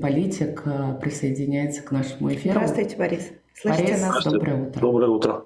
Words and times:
политик, 0.00 0.62
э, 0.64 0.98
присоединяется 1.00 1.82
к 1.82 1.90
нашему 1.92 2.32
эфиру. 2.32 2.54
Здравствуйте, 2.54 2.96
Борис. 2.96 3.30
Слышите 3.54 3.84
Борис, 3.84 4.02
нас? 4.02 4.24
доброе 4.24 4.68
утро. 4.68 4.80
Доброе 4.80 5.10
утро. 5.10 5.44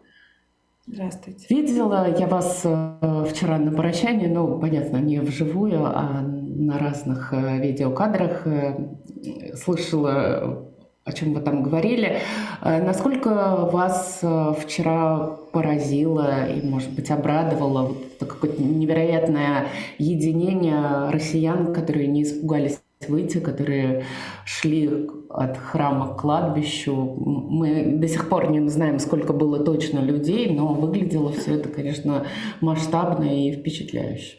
Здравствуйте. 0.86 1.46
Видела 1.48 2.14
я 2.18 2.26
вас 2.26 2.62
э, 2.64 3.24
вчера 3.30 3.58
на 3.58 3.72
прощании, 3.72 4.26
ну, 4.26 4.58
понятно, 4.58 4.98
не 4.98 5.20
вживую, 5.20 5.84
а 5.84 6.22
на 6.22 6.78
разных 6.78 7.32
э, 7.32 7.58
видеокадрах. 7.58 8.46
Слышала, 9.54 10.66
о 11.04 11.12
чем 11.12 11.34
вы 11.34 11.40
там 11.40 11.62
говорили. 11.62 12.18
Насколько 12.60 13.68
вас 13.70 14.20
вчера 14.58 15.36
поразило 15.52 16.46
и, 16.46 16.66
может 16.66 16.90
быть, 16.92 17.10
обрадовало 17.10 17.88
вот 17.88 18.28
какое-то 18.28 18.60
невероятное 18.62 19.66
единение 19.98 21.10
россиян, 21.10 21.72
которые 21.72 22.08
не 22.08 22.24
испугались 22.24 22.80
выйти, 23.08 23.38
которые 23.38 24.04
шли 24.44 25.08
от 25.28 25.56
храма 25.56 26.14
к 26.14 26.20
кладбищу. 26.20 26.94
Мы 26.94 27.96
до 27.96 28.08
сих 28.08 28.28
пор 28.28 28.50
не 28.50 28.68
знаем, 28.68 28.98
сколько 28.98 29.32
было 29.32 29.58
точно 29.64 30.00
людей, 30.00 30.54
но 30.54 30.74
выглядело 30.74 31.32
все 31.32 31.56
это, 31.56 31.68
конечно, 31.68 32.26
масштабно 32.60 33.24
и 33.24 33.52
впечатляюще. 33.52 34.38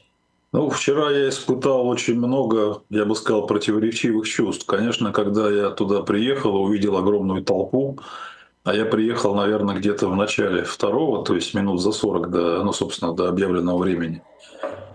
Ну, 0.52 0.70
вчера 0.70 1.10
я 1.10 1.30
испытал 1.30 1.88
очень 1.88 2.16
много, 2.16 2.84
я 2.92 3.06
бы 3.06 3.16
сказал, 3.16 3.48
противоречивых 3.48 4.28
чувств. 4.28 4.68
Конечно, 4.68 5.12
когда 5.12 5.50
я 5.50 5.72
туда 5.72 6.02
приехал, 6.04 6.56
увидел 6.56 6.96
огромную 6.96 7.44
толпу, 7.44 7.98
а 8.64 8.76
я 8.76 8.86
приехал, 8.86 9.34
наверное, 9.34 9.76
где-то 9.76 10.08
в 10.08 10.16
начале 10.16 10.64
второго, 10.64 11.26
то 11.26 11.34
есть 11.34 11.56
минут 11.56 11.82
за 11.82 11.92
40 11.92 12.30
до, 12.30 12.64
ну, 12.64 12.72
собственно, 12.72 13.14
до 13.14 13.30
объявленного 13.30 13.80
времени 13.80 14.22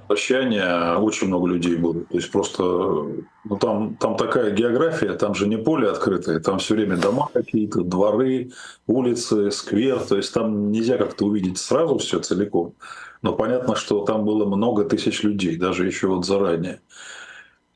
прощания 0.09 0.97
очень 0.97 1.29
много 1.29 1.47
людей 1.49 1.77
было. 1.77 2.01
То 2.01 2.17
есть 2.17 2.31
просто 2.33 2.63
ну, 2.63 3.57
там, 3.61 3.97
там 3.97 4.17
такая 4.17 4.51
география, 4.51 5.13
там 5.15 5.35
же 5.35 5.47
не 5.47 5.59
поле 5.59 5.89
открытое, 5.89 6.41
там 6.41 6.59
все 6.59 6.75
время 6.75 6.97
дома 6.97 7.29
какие-то, 7.33 7.83
дворы, 7.83 8.51
улицы, 8.87 9.51
сквер. 9.51 10.01
То 10.01 10.17
есть 10.17 10.33
там 10.33 10.73
нельзя 10.73 10.97
как-то 10.97 11.27
увидеть 11.27 11.59
сразу 11.59 11.99
все 11.99 12.19
целиком. 12.21 12.75
Но 13.23 13.35
понятно, 13.35 13.77
что 13.77 14.05
там 14.05 14.25
было 14.25 14.47
много 14.47 14.85
тысяч 14.85 15.23
людей, 15.23 15.57
даже 15.57 15.87
еще 15.87 16.09
вот 16.09 16.25
заранее. 16.25 16.81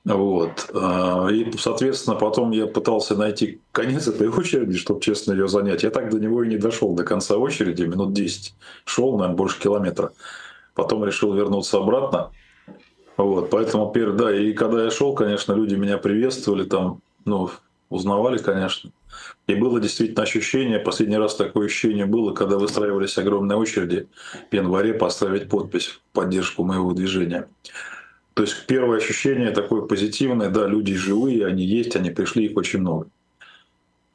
Вот. 0.04 0.70
А, 0.74 1.28
и, 1.28 1.52
соответственно, 1.56 2.16
потом 2.16 2.50
я 2.50 2.66
пытался 2.66 3.14
найти 3.14 3.60
конец 3.70 4.08
этой 4.08 4.28
очереди, 4.36 4.76
чтобы 4.76 5.00
честно 5.00 5.32
ее 5.32 5.48
занять. 5.48 5.82
Я 5.82 5.90
так 5.90 6.10
до 6.10 6.18
него 6.18 6.42
и 6.42 6.48
не 6.48 6.56
дошел, 6.56 6.94
до 6.94 7.04
конца 7.04 7.36
очереди, 7.36 7.82
минут 7.82 8.12
10. 8.12 8.54
Шел, 8.84 9.12
наверное, 9.12 9.36
больше 9.36 9.60
километра 9.60 10.12
потом 10.74 11.04
решил 11.04 11.32
вернуться 11.34 11.78
обратно. 11.78 12.30
Вот, 13.16 13.50
поэтому, 13.50 13.92
да, 13.94 14.34
и 14.34 14.52
когда 14.52 14.84
я 14.84 14.90
шел, 14.90 15.14
конечно, 15.14 15.52
люди 15.52 15.74
меня 15.74 15.98
приветствовали, 15.98 16.64
там, 16.64 17.00
ну, 17.24 17.50
узнавали, 17.90 18.38
конечно. 18.38 18.90
И 19.46 19.54
было 19.54 19.80
действительно 19.80 20.22
ощущение, 20.22 20.78
последний 20.78 21.18
раз 21.18 21.34
такое 21.34 21.66
ощущение 21.66 22.06
было, 22.06 22.32
когда 22.32 22.58
выстраивались 22.58 23.18
огромные 23.18 23.58
очереди 23.58 24.08
в 24.50 24.54
январе 24.54 24.94
поставить 24.94 25.48
подпись 25.48 25.88
в 25.88 26.00
поддержку 26.12 26.64
моего 26.64 26.92
движения. 26.92 27.48
То 28.34 28.44
есть 28.44 28.66
первое 28.66 28.98
ощущение 28.98 29.50
такое 29.50 29.82
позитивное, 29.82 30.48
да, 30.48 30.66
люди 30.66 30.94
живые, 30.94 31.46
они 31.46 31.64
есть, 31.64 31.96
они 31.96 32.10
пришли, 32.10 32.46
их 32.46 32.56
очень 32.56 32.80
много. 32.80 33.08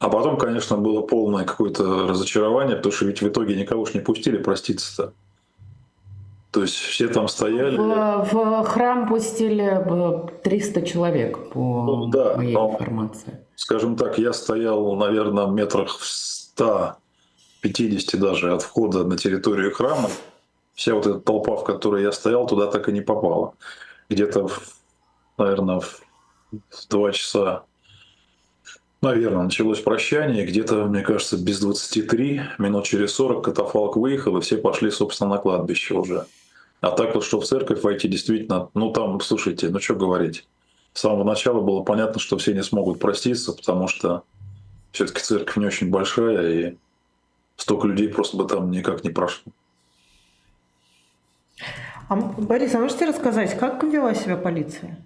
А 0.00 0.08
потом, 0.08 0.38
конечно, 0.38 0.76
было 0.76 1.02
полное 1.02 1.44
какое-то 1.44 2.08
разочарование, 2.08 2.76
потому 2.76 2.92
что 2.92 3.04
ведь 3.04 3.22
в 3.22 3.28
итоге 3.28 3.54
никого 3.54 3.84
ж 3.84 3.94
не 3.94 4.00
пустили 4.00 4.38
проститься-то. 4.38 5.12
То 6.50 6.62
есть 6.62 6.74
все 6.74 7.08
там 7.08 7.28
стояли. 7.28 7.76
В, 7.76 8.32
в 8.32 8.64
храм 8.64 9.06
пустили 9.06 9.84
300 10.42 10.82
человек 10.82 11.50
по 11.50 11.58
ну, 11.58 12.06
да, 12.06 12.36
моей 12.36 12.54
но, 12.54 12.70
информации. 12.70 13.44
Скажем 13.54 13.96
так, 13.96 14.18
я 14.18 14.32
стоял, 14.32 14.96
наверное, 14.96 15.44
в 15.44 15.52
метрах 15.52 15.98
в 15.98 16.06
150 16.06 18.18
даже 18.18 18.54
от 18.54 18.62
входа 18.62 19.04
на 19.04 19.18
территорию 19.18 19.74
храма. 19.74 20.08
Вся 20.74 20.94
вот 20.94 21.06
эта 21.06 21.18
толпа, 21.18 21.56
в 21.56 21.64
которой 21.64 22.02
я 22.02 22.12
стоял, 22.12 22.46
туда 22.46 22.68
так 22.68 22.88
и 22.88 22.92
не 22.92 23.02
попала. 23.02 23.52
Где-то, 24.08 24.48
наверное, 25.36 25.80
в 25.80 26.00
2 26.88 27.12
часа 27.12 27.64
Наверное, 29.00 29.44
началось 29.44 29.78
прощание, 29.78 30.44
где-то, 30.44 30.86
мне 30.86 31.02
кажется, 31.02 31.36
без 31.36 31.60
23, 31.60 32.42
минут 32.58 32.84
через 32.84 33.12
40 33.12 33.44
катафалк 33.44 33.96
выехал, 33.96 34.36
и 34.36 34.40
все 34.40 34.56
пошли, 34.56 34.90
собственно, 34.90 35.30
на 35.30 35.38
кладбище 35.38 35.94
уже. 35.94 36.26
А 36.80 36.90
так 36.90 37.14
вот, 37.14 37.24
что 37.24 37.40
в 37.40 37.44
церковь 37.44 37.82
войти, 37.82 38.08
действительно, 38.08 38.70
ну 38.74 38.92
там, 38.92 39.20
слушайте, 39.20 39.68
ну 39.68 39.80
что 39.80 39.94
говорить. 39.94 40.46
С 40.92 41.00
самого 41.00 41.24
начала 41.24 41.60
было 41.60 41.82
понятно, 41.82 42.20
что 42.20 42.38
все 42.38 42.54
не 42.54 42.62
смогут 42.62 43.00
проститься, 43.00 43.52
потому 43.52 43.88
что 43.88 44.22
все-таки 44.92 45.20
церковь 45.20 45.56
не 45.56 45.66
очень 45.66 45.90
большая, 45.90 46.70
и 46.70 46.76
столько 47.56 47.88
людей 47.88 48.08
просто 48.08 48.36
бы 48.36 48.46
там 48.46 48.70
никак 48.70 49.04
не 49.04 49.10
прошло. 49.10 49.52
А, 52.08 52.16
Борис, 52.16 52.74
а 52.74 52.78
можете 52.78 53.06
рассказать, 53.06 53.58
как 53.58 53.82
вела 53.84 54.14
себя 54.14 54.36
полиция? 54.36 55.04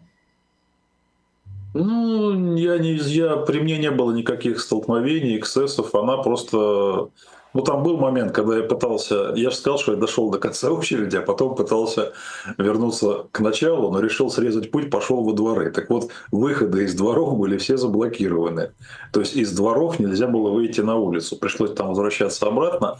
Ну, 1.74 2.54
я 2.56 2.78
не, 2.78 2.92
я, 2.92 3.36
при 3.36 3.60
мне 3.60 3.78
не 3.78 3.90
было 3.90 4.12
никаких 4.12 4.60
столкновений, 4.60 5.38
эксцессов. 5.38 5.94
Она 5.94 6.18
просто 6.18 7.08
ну, 7.54 7.62
там 7.62 7.82
был 7.82 7.98
момент, 7.98 8.32
когда 8.32 8.56
я 8.56 8.62
пытался, 8.62 9.32
я 9.34 9.50
же 9.50 9.56
сказал, 9.56 9.78
что 9.78 9.92
я 9.92 9.98
дошел 9.98 10.30
до 10.30 10.38
конца 10.38 10.70
очереди, 10.72 11.16
а 11.16 11.22
потом 11.22 11.54
пытался 11.54 12.12
вернуться 12.58 13.26
к 13.30 13.40
началу, 13.40 13.90
но 13.92 14.00
решил 14.00 14.30
срезать 14.30 14.70
путь, 14.70 14.90
пошел 14.90 15.22
во 15.22 15.32
дворы. 15.32 15.70
Так 15.70 15.90
вот, 15.90 16.10
выходы 16.30 16.84
из 16.84 16.94
дворов 16.94 17.36
были 17.36 17.58
все 17.58 17.76
заблокированы. 17.76 18.72
То 19.12 19.20
есть 19.20 19.36
из 19.36 19.52
дворов 19.52 19.98
нельзя 19.98 20.26
было 20.26 20.50
выйти 20.50 20.80
на 20.80 20.96
улицу. 20.96 21.36
Пришлось 21.36 21.72
там 21.74 21.88
возвращаться 21.88 22.46
обратно. 22.46 22.98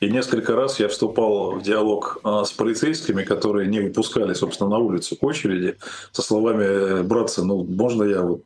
И 0.00 0.10
несколько 0.10 0.54
раз 0.54 0.80
я 0.80 0.88
вступал 0.88 1.52
в 1.52 1.62
диалог 1.62 2.18
а, 2.24 2.44
с 2.44 2.52
полицейскими, 2.52 3.22
которые 3.22 3.68
не 3.68 3.80
выпускали, 3.80 4.34
собственно, 4.34 4.70
на 4.70 4.78
улицу 4.78 5.16
к 5.16 5.22
очереди, 5.22 5.76
со 6.12 6.20
словами 6.20 7.02
«Братцы, 7.02 7.42
ну, 7.42 7.64
можно 7.64 8.02
я 8.02 8.22
вот 8.22 8.42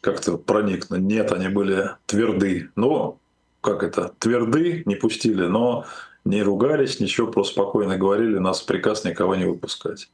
как-то 0.00 0.36
проникну?» 0.36 0.98
Нет, 0.98 1.32
они 1.32 1.48
были 1.48 1.90
тверды. 2.06 2.70
Но 2.76 3.18
как 3.66 3.82
это, 3.82 4.12
тверды, 4.20 4.84
не 4.86 4.94
пустили, 4.94 5.46
но 5.46 5.84
не 6.24 6.42
ругались, 6.42 7.00
ничего, 7.00 7.26
просто 7.26 7.54
спокойно 7.54 7.98
говорили, 7.98 8.38
нас 8.38 8.62
приказ 8.62 9.04
никого 9.04 9.34
не 9.34 9.44
выпускать. 9.44 10.08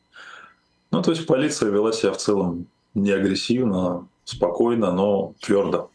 Ну, 0.90 1.02
то 1.02 1.10
есть 1.10 1.26
полиция 1.26 1.70
вела 1.70 1.92
себя 1.92 2.12
в 2.12 2.16
целом 2.16 2.66
не 2.94 3.10
агрессивно, 3.10 4.06
спокойно, 4.24 4.90
но 4.90 5.34
твердо. 5.40 5.90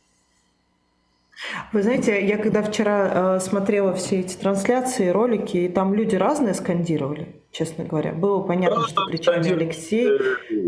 Вы 1.74 1.82
знаете, 1.82 2.26
я 2.28 2.38
когда 2.38 2.62
вчера 2.62 3.38
э, 3.38 3.40
смотрела 3.40 3.94
все 3.94 4.20
эти 4.20 4.36
трансляции, 4.36 5.10
ролики, 5.10 5.58
и 5.58 5.68
там 5.68 5.96
люди 5.96 6.16
разные 6.16 6.54
скандировали, 6.54 7.36
честно 7.52 7.86
говоря. 7.86 8.12
Было 8.12 8.42
понятно, 8.42 8.82
да, 8.82 8.88
что 8.88 9.06
кричали 9.06 9.52
Алексей, 9.52 10.10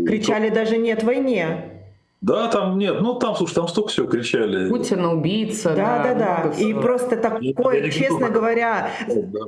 кричали 0.06 0.48
даже 0.50 0.76
«нет 0.76 1.04
войне», 1.04 1.79
да, 2.20 2.48
там 2.48 2.78
нет, 2.78 3.00
ну 3.00 3.14
там, 3.14 3.34
слушай, 3.34 3.54
там 3.54 3.68
столько 3.68 3.88
всего 3.88 4.06
кричали. 4.06 4.68
Путин 4.68 5.04
убийца. 5.04 5.74
Да, 5.74 6.02
да, 6.02 6.14
да. 6.14 6.42
да. 6.44 6.62
И 6.62 6.74
просто 6.74 7.16
такое, 7.16 7.90
честно 7.90 8.28
говоря, 8.28 8.90
да. 9.08 9.40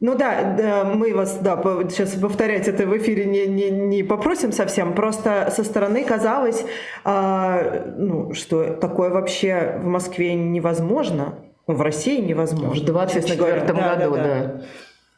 Ну 0.00 0.18
да, 0.18 0.54
да, 0.54 0.84
мы 0.84 1.14
вас, 1.14 1.38
да, 1.38 1.56
сейчас 1.88 2.10
повторять 2.10 2.68
это 2.68 2.86
в 2.86 2.94
эфире 2.98 3.24
не, 3.24 3.46
не, 3.46 3.70
не 3.70 4.02
попросим 4.02 4.52
совсем, 4.52 4.94
просто 4.94 5.50
со 5.50 5.64
стороны 5.64 6.04
казалось, 6.04 6.66
а, 7.04 7.94
ну, 7.96 8.34
что 8.34 8.74
такое 8.74 9.08
вообще 9.08 9.78
в 9.82 9.86
Москве 9.86 10.34
невозможно, 10.34 11.38
в 11.66 11.80
России 11.80 12.20
невозможно. 12.20 12.82
В 12.82 12.84
24 12.84 13.60
году, 13.60 13.74
да, 13.74 13.96
да, 13.96 14.08
да. 14.10 14.62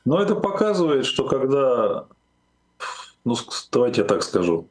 Но 0.04 0.22
это 0.22 0.36
показывает, 0.36 1.04
что 1.04 1.26
когда, 1.26 2.04
ну, 3.24 3.34
давайте 3.72 4.02
я 4.02 4.06
так 4.06 4.22
скажу, 4.22 4.68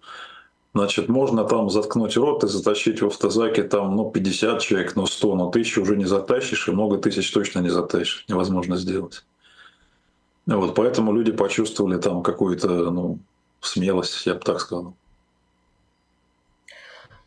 Значит, 0.75 1.08
можно 1.08 1.46
там 1.46 1.69
заткнуть 1.69 2.18
рот 2.18 2.44
и 2.44 2.47
затащить 2.47 3.02
в 3.02 3.08
автозаке 3.08 3.63
там, 3.63 3.96
ну, 3.96 4.12
50 4.12 4.60
человек, 4.60 4.98
ну, 4.98 5.06
100, 5.06 5.36
но 5.36 5.50
тысячу 5.50 5.81
уже 5.81 5.95
не 5.95 6.04
затащишь, 6.04 6.68
и 6.68 6.72
много 6.72 6.98
тысяч 6.98 7.31
точно 7.31 7.60
не 7.60 7.69
затащишь. 7.69 8.25
Невозможно 8.27 8.75
сделать. 8.75 9.24
Вот, 10.45 10.75
поэтому 10.75 11.13
люди 11.13 11.31
почувствовали 11.31 11.98
там 11.98 12.22
какую-то, 12.24 12.68
ну, 12.92 13.19
смелость, 13.62 14.25
я 14.25 14.33
бы 14.33 14.42
так 14.42 14.60
сказал. 14.60 14.95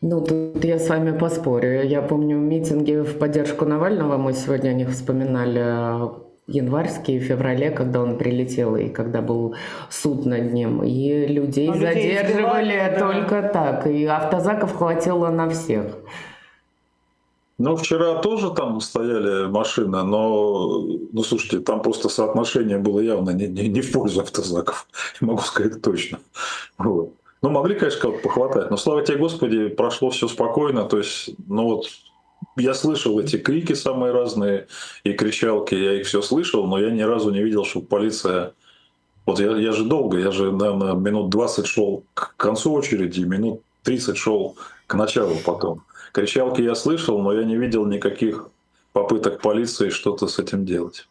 Ну, 0.02 0.20
тут 0.20 0.62
я 0.62 0.78
с 0.78 0.86
вами 0.90 1.18
поспорю. 1.18 1.86
Я 1.86 2.02
помню 2.02 2.36
митинги 2.36 3.00
в 3.00 3.18
поддержку 3.18 3.64
Навального, 3.64 4.18
мы 4.18 4.34
сегодня 4.34 4.68
о 4.68 4.74
них 4.74 4.90
вспоминали 4.90 6.27
январские, 6.48 7.20
в 7.20 7.24
феврале, 7.24 7.70
когда 7.70 8.00
он 8.00 8.18
прилетел 8.18 8.74
и 8.76 8.88
когда 8.88 9.20
был 9.20 9.54
суд 9.90 10.26
над 10.26 10.52
ним. 10.52 10.82
И 10.82 11.26
людей, 11.26 11.68
людей 11.68 12.18
задерживали 12.18 12.96
только 12.98 13.42
да. 13.42 13.48
так. 13.48 13.86
И 13.86 14.04
автозаков 14.04 14.74
хватило 14.74 15.28
на 15.28 15.48
всех. 15.50 15.98
Ну, 17.58 17.74
вчера 17.76 18.20
тоже 18.20 18.50
там 18.50 18.80
стояли 18.80 19.48
машины, 19.48 20.04
но, 20.04 20.80
ну, 21.12 21.22
слушайте, 21.24 21.58
там 21.58 21.82
просто 21.82 22.08
соотношение 22.08 22.78
было 22.78 23.00
явно 23.00 23.30
не, 23.30 23.48
не, 23.48 23.66
не 23.68 23.80
в 23.80 23.90
пользу 23.90 24.20
автозаков, 24.20 24.86
могу 25.20 25.42
сказать 25.42 25.82
точно. 25.82 26.20
Вот. 26.78 27.12
Ну, 27.42 27.50
могли, 27.50 27.74
конечно, 27.74 28.00
кого-то 28.00 28.22
похватать, 28.22 28.70
но, 28.70 28.76
слава 28.76 29.04
тебе, 29.04 29.18
Господи, 29.18 29.68
прошло 29.68 30.10
все 30.10 30.28
спокойно. 30.28 30.84
То 30.84 30.98
есть, 30.98 31.30
ну 31.48 31.64
вот, 31.64 31.88
я 32.58 32.74
слышал 32.74 33.18
эти 33.20 33.36
крики 33.36 33.72
самые 33.72 34.12
разные 34.12 34.66
и 35.04 35.12
кричалки, 35.12 35.74
я 35.74 35.94
их 36.00 36.06
все 36.06 36.22
слышал, 36.22 36.66
но 36.66 36.78
я 36.78 36.90
ни 36.90 37.02
разу 37.02 37.30
не 37.30 37.42
видел, 37.42 37.64
чтобы 37.64 37.86
полиция... 37.86 38.52
Вот 39.26 39.40
я, 39.40 39.56
я 39.56 39.72
же 39.72 39.84
долго, 39.84 40.18
я 40.18 40.30
же, 40.30 40.50
наверное, 40.52 40.94
минут 40.94 41.30
20 41.30 41.66
шел 41.66 42.04
к 42.14 42.34
концу 42.36 42.72
очереди, 42.72 43.20
минут 43.20 43.62
30 43.82 44.16
шел 44.16 44.56
к 44.86 44.94
началу 44.94 45.36
потом. 45.44 45.82
Кричалки 46.12 46.62
я 46.62 46.74
слышал, 46.74 47.20
но 47.20 47.32
я 47.32 47.44
не 47.44 47.56
видел 47.56 47.84
никаких 47.84 48.48
попыток 48.92 49.40
полиции 49.40 49.90
что-то 49.90 50.26
с 50.26 50.38
этим 50.38 50.64
делать. 50.64 51.06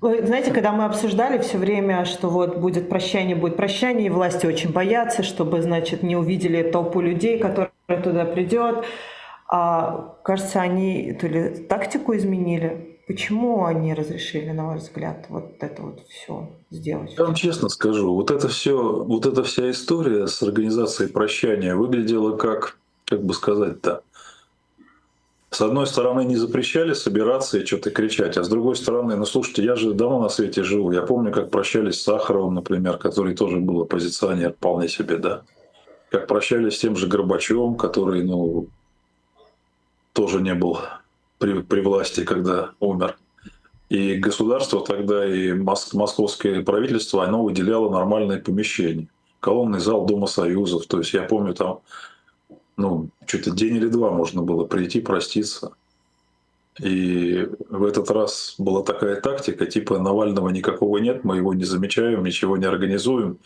Вы 0.00 0.24
знаете, 0.26 0.52
когда 0.52 0.72
мы 0.72 0.84
обсуждали 0.84 1.38
все 1.38 1.56
время, 1.56 2.04
что 2.04 2.28
вот 2.28 2.58
будет 2.58 2.88
прощание, 2.88 3.34
будет 3.34 3.56
прощание, 3.56 4.06
и 4.06 4.10
власти 4.10 4.46
очень 4.46 4.70
боятся, 4.70 5.22
чтобы, 5.22 5.62
значит, 5.62 6.02
не 6.02 6.16
увидели 6.16 6.70
толпу 6.70 7.00
людей, 7.00 7.38
которая 7.38 7.70
туда 8.02 8.26
придет. 8.26 8.84
А, 9.48 10.16
кажется, 10.24 10.60
они 10.60 11.12
то 11.12 11.26
ли 11.26 11.66
тактику 11.68 12.16
изменили. 12.16 12.98
Почему 13.06 13.64
они 13.64 13.94
разрешили, 13.94 14.50
на 14.50 14.66
ваш 14.66 14.82
взгляд, 14.82 15.26
вот 15.28 15.54
это 15.60 15.80
вот 15.80 16.00
все 16.08 16.50
сделать? 16.70 17.14
Я 17.16 17.24
вам 17.24 17.34
честно 17.34 17.68
скажу, 17.68 18.12
вот 18.12 18.32
это 18.32 18.48
все, 18.48 19.04
вот 19.04 19.26
эта 19.26 19.44
вся 19.44 19.70
история 19.70 20.26
с 20.26 20.42
организацией 20.42 21.08
прощания 21.08 21.76
выглядела 21.76 22.36
как, 22.36 22.78
как 23.04 23.24
бы 23.24 23.32
сказать-то, 23.32 24.02
с 25.50 25.60
одной 25.60 25.86
стороны, 25.86 26.24
не 26.24 26.36
запрещали 26.36 26.92
собираться 26.92 27.58
и 27.58 27.64
что-то 27.64 27.90
кричать, 27.90 28.36
а 28.36 28.42
с 28.42 28.48
другой 28.48 28.76
стороны, 28.76 29.16
ну 29.16 29.24
слушайте, 29.24 29.64
я 29.64 29.76
же 29.76 29.94
давно 29.94 30.20
на 30.20 30.28
свете 30.28 30.64
живу. 30.64 30.90
Я 30.90 31.02
помню, 31.02 31.32
как 31.32 31.50
прощались 31.50 32.00
с 32.00 32.02
Сахаровым, 32.02 32.54
например, 32.54 32.98
который 32.98 33.34
тоже 33.34 33.58
был 33.58 33.82
оппозиционер 33.82 34.52
вполне 34.52 34.88
себе, 34.88 35.16
да. 35.16 35.44
Как 36.10 36.26
прощались 36.26 36.76
с 36.76 36.80
тем 36.80 36.96
же 36.96 37.06
Горбачевым, 37.06 37.76
который, 37.76 38.22
ну, 38.22 38.66
тоже 40.16 40.40
не 40.40 40.54
был 40.54 40.78
при, 41.38 41.60
при 41.60 41.80
власти, 41.82 42.24
когда 42.24 42.70
умер. 42.80 43.18
И 43.90 44.14
государство 44.16 44.84
тогда, 44.84 45.24
и 45.26 45.52
моск, 45.52 45.92
московское 45.92 46.64
правительство, 46.64 47.22
оно 47.22 47.44
выделяло 47.44 47.90
нормальные 47.90 48.38
помещения. 48.38 49.08
Колонный 49.40 49.78
зал 49.78 50.06
Дома 50.06 50.26
Союзов. 50.26 50.86
То 50.86 50.98
есть 50.98 51.12
я 51.12 51.22
помню 51.22 51.52
там 51.52 51.80
ну, 52.78 53.10
что-то 53.26 53.50
день 53.50 53.76
или 53.76 53.88
два 53.88 54.10
можно 54.10 54.42
было 54.42 54.64
прийти, 54.64 55.00
проститься. 55.00 55.72
И 56.80 57.46
в 57.68 57.84
этот 57.84 58.10
раз 58.10 58.54
была 58.56 58.82
такая 58.82 59.20
тактика, 59.20 59.66
типа 59.66 59.98
Навального 59.98 60.48
никакого 60.48 60.96
нет, 60.98 61.24
мы 61.24 61.36
его 61.36 61.52
не 61.52 61.64
замечаем, 61.64 62.24
ничего 62.24 62.56
не 62.56 62.64
организуем. 62.64 63.38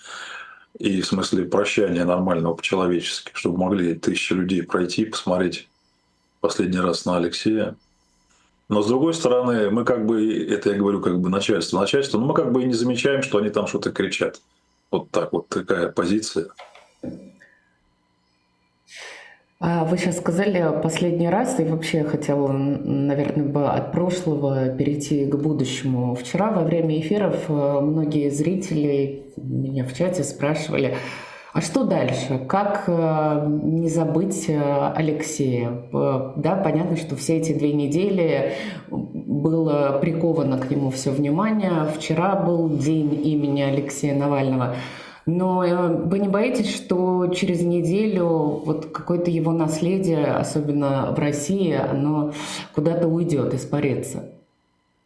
И 0.78 1.00
в 1.00 1.06
смысле 1.06 1.44
прощания 1.44 2.04
нормального 2.04 2.54
по-человечески, 2.54 3.32
чтобы 3.34 3.58
могли 3.58 3.94
тысячи 3.94 4.32
людей 4.32 4.62
пройти, 4.62 5.04
посмотреть 5.04 5.68
последний 6.40 6.80
раз 6.80 7.04
на 7.04 7.16
Алексея. 7.16 7.76
Но 8.68 8.82
с 8.82 8.86
другой 8.86 9.14
стороны, 9.14 9.70
мы 9.70 9.84
как 9.84 10.06
бы, 10.06 10.44
это 10.48 10.70
я 10.70 10.76
говорю 10.76 11.00
как 11.00 11.20
бы 11.20 11.28
начальство, 11.28 11.80
начальство, 11.80 12.18
но 12.18 12.26
мы 12.26 12.34
как 12.34 12.52
бы 12.52 12.62
и 12.62 12.66
не 12.66 12.74
замечаем, 12.74 13.22
что 13.22 13.38
они 13.38 13.50
там 13.50 13.66
что-то 13.66 13.90
кричат. 13.90 14.40
Вот 14.90 15.10
так 15.10 15.32
вот 15.32 15.48
такая 15.48 15.88
позиция. 15.88 16.48
А 19.62 19.84
вы 19.84 19.98
сейчас 19.98 20.16
сказали 20.16 20.80
последний 20.82 21.28
раз, 21.28 21.60
и 21.60 21.64
вообще 21.64 21.98
я 21.98 22.04
хотела, 22.04 22.48
наверное, 22.50 23.44
бы 23.44 23.68
от 23.68 23.92
прошлого 23.92 24.70
перейти 24.70 25.26
к 25.26 25.34
будущему. 25.34 26.14
Вчера 26.14 26.50
во 26.50 26.62
время 26.62 26.98
эфиров 26.98 27.36
э, 27.48 27.80
многие 27.80 28.30
зрители 28.30 29.24
меня 29.36 29.84
в 29.84 29.94
чате 29.94 30.24
спрашивали, 30.24 30.96
а 31.52 31.60
что 31.60 31.84
дальше? 31.84 32.38
Как 32.48 32.84
э, 32.86 33.46
не 33.62 33.88
забыть 33.88 34.48
э, 34.48 34.92
Алексея? 34.94 35.82
Да, 35.92 36.56
понятно, 36.62 36.96
что 36.96 37.16
все 37.16 37.38
эти 37.38 37.52
две 37.52 37.72
недели 37.72 38.54
было 38.88 39.98
приковано 40.00 40.58
к 40.58 40.70
нему 40.70 40.90
все 40.90 41.10
внимание. 41.10 41.86
Вчера 41.96 42.36
был 42.36 42.68
день 42.68 43.26
имени 43.26 43.62
Алексея 43.62 44.14
Навального. 44.14 44.76
Но 45.26 45.64
э, 45.64 45.88
вы 45.88 46.20
не 46.20 46.28
боитесь, 46.28 46.72
что 46.74 47.26
через 47.28 47.62
неделю 47.62 48.28
вот 48.64 48.86
какое-то 48.86 49.30
его 49.30 49.52
наследие, 49.52 50.26
особенно 50.26 51.12
в 51.12 51.18
России, 51.18 51.72
оно 51.72 52.32
куда-то 52.74 53.08
уйдет, 53.08 53.54
испарится? 53.54 54.30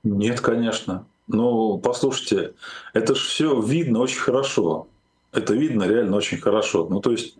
Нет, 0.02 0.40
конечно. 0.40 1.06
Ну, 1.26 1.78
послушайте, 1.78 2.52
это 2.92 3.14
же 3.14 3.22
все 3.22 3.60
видно 3.60 4.00
очень 4.00 4.20
хорошо. 4.20 4.88
Это 5.34 5.54
видно 5.54 5.84
реально 5.84 6.16
очень 6.16 6.38
хорошо. 6.38 6.86
Ну, 6.88 7.00
то 7.00 7.10
есть 7.10 7.36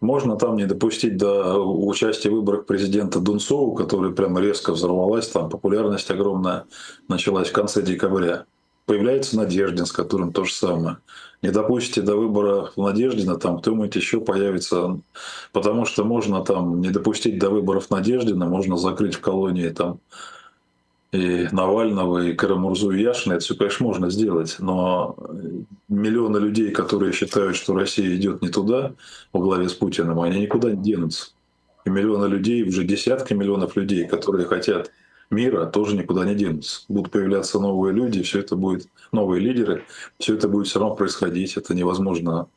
можно 0.00 0.36
там 0.36 0.56
не 0.56 0.66
допустить 0.66 1.16
до 1.16 1.58
участия 1.58 2.30
в 2.30 2.34
выборах 2.34 2.66
президента 2.66 3.20
Дунцову, 3.20 3.74
который 3.74 4.12
прямо 4.12 4.40
резко 4.40 4.72
взорвалась, 4.72 5.28
там 5.28 5.48
популярность 5.48 6.10
огромная 6.10 6.66
началась 7.08 7.48
в 7.48 7.52
конце 7.52 7.82
декабря. 7.82 8.44
Появляется 8.84 9.36
Надеждин, 9.36 9.86
с 9.86 9.92
которым 9.92 10.32
то 10.32 10.44
же 10.44 10.52
самое 10.52 10.98
не 11.42 11.50
допустите 11.50 12.02
до 12.02 12.16
выбора 12.16 12.70
Надеждина, 12.76 13.36
там 13.36 13.58
кто-нибудь 13.58 13.94
еще 13.94 14.20
появится, 14.20 14.98
потому 15.52 15.84
что 15.84 16.04
можно 16.04 16.44
там 16.44 16.80
не 16.80 16.90
допустить 16.90 17.38
до 17.38 17.50
выборов 17.50 17.90
Надеждина, 17.90 18.46
можно 18.46 18.76
закрыть 18.76 19.14
в 19.14 19.20
колонии 19.20 19.68
там 19.68 20.00
и 21.12 21.48
Навального, 21.52 22.26
и 22.26 22.34
Карамурзу, 22.34 22.90
и 22.90 23.02
Яшина, 23.02 23.34
это 23.34 23.44
все, 23.44 23.54
конечно, 23.54 23.86
можно 23.86 24.10
сделать, 24.10 24.56
но 24.58 25.16
миллионы 25.88 26.38
людей, 26.38 26.70
которые 26.70 27.12
считают, 27.12 27.56
что 27.56 27.74
Россия 27.74 28.14
идет 28.16 28.42
не 28.42 28.48
туда, 28.48 28.92
во 29.32 29.40
главе 29.40 29.68
с 29.68 29.74
Путиным, 29.74 30.20
они 30.20 30.40
никуда 30.40 30.72
не 30.72 30.82
денутся. 30.82 31.30
И 31.84 31.90
миллионы 31.90 32.26
людей, 32.26 32.64
уже 32.64 32.84
десятки 32.84 33.32
миллионов 33.32 33.76
людей, 33.76 34.06
которые 34.06 34.46
хотят 34.46 34.90
мира 35.30 35.66
тоже 35.66 35.96
никуда 35.96 36.24
не 36.24 36.34
денутся. 36.34 36.82
Будут 36.88 37.12
появляться 37.12 37.58
новые 37.58 37.94
люди, 37.94 38.22
все 38.22 38.40
это 38.40 38.56
будет, 38.56 38.88
новые 39.12 39.40
лидеры, 39.40 39.84
все 40.18 40.34
это 40.34 40.48
будет 40.48 40.66
все 40.66 40.80
равно 40.80 40.94
происходить. 40.94 41.56
Это 41.56 41.74
невозможно 41.74 42.48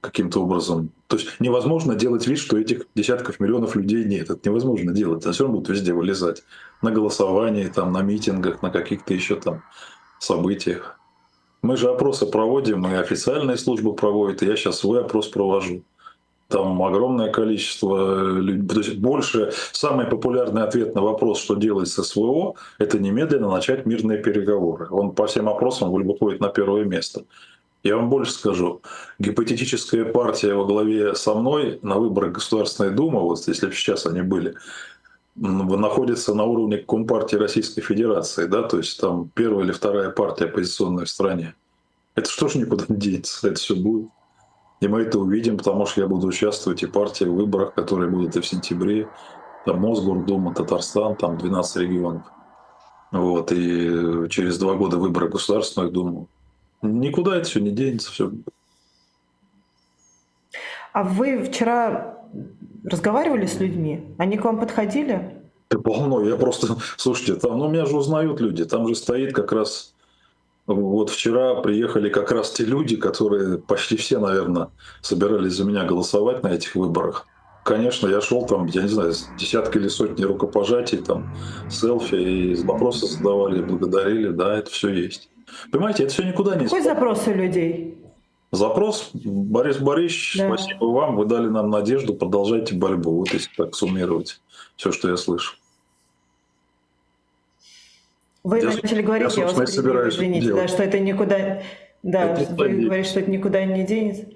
каким-то 0.00 0.42
образом. 0.42 0.90
То 1.06 1.16
есть 1.16 1.40
невозможно 1.40 1.94
делать 1.94 2.26
вид, 2.26 2.38
что 2.38 2.58
этих 2.58 2.82
десятков 2.94 3.40
миллионов 3.40 3.74
людей 3.74 4.04
нет. 4.04 4.28
Это 4.28 4.48
невозможно 4.48 4.92
делать. 4.92 5.24
Они 5.24 5.32
все 5.32 5.44
равно 5.44 5.58
будут 5.58 5.74
везде 5.74 5.94
вылезать. 5.94 6.44
На 6.84 6.90
голосовании, 6.90 7.66
там, 7.68 7.92
на 7.92 8.02
митингах, 8.02 8.60
на 8.60 8.68
каких-то 8.70 9.14
еще 9.14 9.36
там 9.36 9.62
событиях. 10.18 11.00
Мы 11.62 11.78
же 11.78 11.88
опросы 11.88 12.26
проводим, 12.26 12.86
и 12.86 12.92
официальные 12.92 13.56
службы 13.56 13.94
проводят, 13.94 14.42
и 14.42 14.46
я 14.46 14.54
сейчас 14.54 14.80
свой 14.80 15.00
опрос 15.00 15.28
провожу. 15.28 15.82
Там 16.48 16.82
огромное 16.82 17.32
количество 17.32 18.38
людей. 18.38 18.68
То 18.68 18.80
есть 18.80 18.98
больше, 18.98 19.50
самый 19.72 20.04
популярный 20.04 20.62
ответ 20.62 20.94
на 20.94 21.00
вопрос, 21.00 21.40
что 21.40 21.54
делать 21.54 21.88
с 21.88 22.02
СВО, 22.02 22.54
это 22.78 22.98
немедленно 22.98 23.50
начать 23.50 23.86
мирные 23.86 24.22
переговоры. 24.22 24.86
Он 24.90 25.12
по 25.12 25.26
всем 25.26 25.48
опросам 25.48 25.90
выходит 25.90 26.40
на 26.40 26.48
первое 26.48 26.84
место. 26.84 27.22
Я 27.82 27.96
вам 27.96 28.10
больше 28.10 28.32
скажу. 28.32 28.82
Гипотетическая 29.18 30.04
партия 30.04 30.54
во 30.54 30.66
главе 30.66 31.14
со 31.14 31.34
мной 31.34 31.78
на 31.80 31.98
выборах 31.98 32.32
Государственной 32.32 32.90
Думы, 32.90 33.20
вот 33.20 33.48
если 33.48 33.68
бы 33.68 33.72
сейчас 33.72 34.04
они 34.04 34.20
были, 34.20 34.54
находится 35.36 36.34
на 36.34 36.44
уровне 36.44 36.78
Компартии 36.78 37.36
Российской 37.36 37.80
Федерации, 37.80 38.46
да, 38.46 38.62
то 38.62 38.78
есть 38.78 39.00
там 39.00 39.30
первая 39.34 39.64
или 39.64 39.72
вторая 39.72 40.10
партия 40.10 40.46
оппозиционная 40.46 41.04
в 41.04 41.10
стране. 41.10 41.54
Это 42.14 42.30
что 42.30 42.48
ж 42.48 42.54
никуда 42.54 42.84
не 42.88 42.96
денется, 42.96 43.48
это 43.48 43.58
все 43.58 43.74
будет. 43.74 44.08
И 44.80 44.88
мы 44.88 45.02
это 45.02 45.18
увидим, 45.18 45.56
потому 45.56 45.86
что 45.86 46.02
я 46.02 46.06
буду 46.06 46.26
участвовать 46.26 46.82
и 46.82 46.86
партии 46.86 47.24
в 47.24 47.34
выборах, 47.34 47.74
которые 47.74 48.10
будут 48.10 48.36
и 48.36 48.40
в 48.40 48.46
сентябре. 48.46 49.08
Там 49.64 49.80
Мосгордума, 49.80 50.54
Татарстан, 50.54 51.16
там 51.16 51.38
12 51.38 51.76
регионов. 51.76 52.22
Вот, 53.10 53.50
и 53.52 54.28
через 54.28 54.58
два 54.58 54.74
года 54.74 54.98
выборы 54.98 55.28
Государственную 55.28 55.90
Думу. 55.90 56.28
Никуда 56.82 57.36
это 57.36 57.48
все 57.48 57.60
не 57.60 57.70
денется. 57.70 58.10
Все. 58.12 58.30
А 60.94 61.02
вы 61.02 61.42
вчера 61.42 62.20
разговаривали 62.84 63.46
с 63.46 63.58
людьми? 63.58 64.14
Они 64.16 64.36
к 64.36 64.44
вам 64.44 64.60
подходили? 64.60 65.42
Да 65.68 65.78
полно. 65.78 66.22
Я 66.22 66.36
просто, 66.36 66.76
слушайте, 66.96 67.34
там, 67.34 67.58
ну 67.58 67.68
меня 67.68 67.84
же 67.84 67.96
узнают 67.96 68.40
люди. 68.40 68.64
Там 68.64 68.86
же 68.86 68.94
стоит 68.94 69.32
как 69.32 69.50
раз 69.50 69.92
вот 70.66 71.10
вчера 71.10 71.56
приехали 71.56 72.08
как 72.08 72.30
раз 72.30 72.52
те 72.52 72.64
люди, 72.64 72.94
которые 72.94 73.58
почти 73.58 73.96
все, 73.96 74.20
наверное, 74.20 74.68
собирались 75.02 75.54
за 75.54 75.64
меня 75.64 75.84
голосовать 75.84 76.44
на 76.44 76.48
этих 76.48 76.76
выборах. 76.76 77.26
Конечно, 77.64 78.06
я 78.06 78.20
шел 78.20 78.46
там, 78.46 78.66
я 78.66 78.82
не 78.82 78.88
знаю, 78.88 79.12
десятки 79.36 79.78
или 79.78 79.88
сотни 79.88 80.22
рукопожатий, 80.22 80.98
там, 80.98 81.34
селфи, 81.68 82.14
и 82.14 82.54
вопросы 82.62 83.06
задавали, 83.06 83.62
благодарили, 83.62 84.28
да, 84.28 84.58
это 84.58 84.70
все 84.70 84.90
есть. 84.90 85.28
Понимаете, 85.72 86.04
это 86.04 86.12
все 86.12 86.22
никуда 86.22 86.54
не... 86.54 86.64
Какой 86.64 86.82
запрос 86.82 87.26
у 87.26 87.32
людей? 87.32 88.03
Запрос, 88.54 89.10
Борис 89.14 89.78
Борисович, 89.78 90.36
да. 90.38 90.54
спасибо 90.54 90.84
вам, 90.84 91.16
вы 91.16 91.24
дали 91.24 91.48
нам 91.48 91.70
надежду, 91.70 92.14
продолжайте 92.14 92.74
борьбу. 92.74 93.18
Вот 93.18 93.32
если 93.32 93.50
так 93.56 93.74
суммировать 93.74 94.40
все, 94.76 94.92
что 94.92 95.08
я 95.10 95.16
слышу. 95.16 95.56
Вы 98.44 98.58
я, 98.58 98.66
начали 98.66 99.02
говорить, 99.02 99.36
я, 99.36 99.46
я 99.46 99.52
вас 99.52 99.70
извините, 99.70 100.54
да, 100.54 100.68
что 100.68 100.82
это 100.82 101.00
никуда... 101.00 101.62
Да, 102.02 102.34
это 102.34 102.54
вы 102.54 102.68
говорите, 102.68 103.08
что 103.08 103.20
это 103.20 103.30
никуда 103.30 103.64
не 103.64 103.84
денется. 103.84 104.26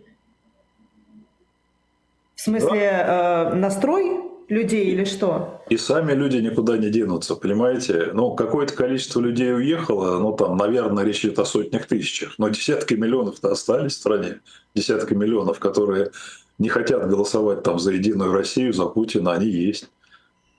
В 2.34 2.40
смысле, 2.40 2.90
да? 2.90 3.50
э, 3.52 3.54
настрой 3.54 4.27
людей 4.48 4.86
или 4.86 5.04
что? 5.04 5.62
И 5.68 5.76
сами 5.76 6.12
люди 6.12 6.38
никуда 6.38 6.76
не 6.78 6.90
денутся, 6.90 7.36
понимаете? 7.36 8.10
Ну, 8.12 8.34
какое-то 8.34 8.74
количество 8.74 9.20
людей 9.20 9.54
уехало, 9.54 10.18
ну, 10.18 10.32
там, 10.32 10.56
наверное, 10.56 11.04
речь 11.04 11.24
идет 11.24 11.38
о 11.38 11.44
сотнях 11.44 11.86
тысячах, 11.86 12.34
но 12.38 12.48
десятки 12.48 12.94
миллионов-то 12.94 13.50
остались 13.50 13.92
в 13.92 13.98
стране, 13.98 14.40
десятки 14.74 15.14
миллионов, 15.14 15.58
которые 15.58 16.10
не 16.58 16.68
хотят 16.68 17.08
голосовать 17.08 17.62
там 17.62 17.78
за 17.78 17.92
Единую 17.92 18.32
Россию, 18.32 18.72
за 18.72 18.86
Путина, 18.86 19.32
они 19.32 19.46
есть. 19.46 19.90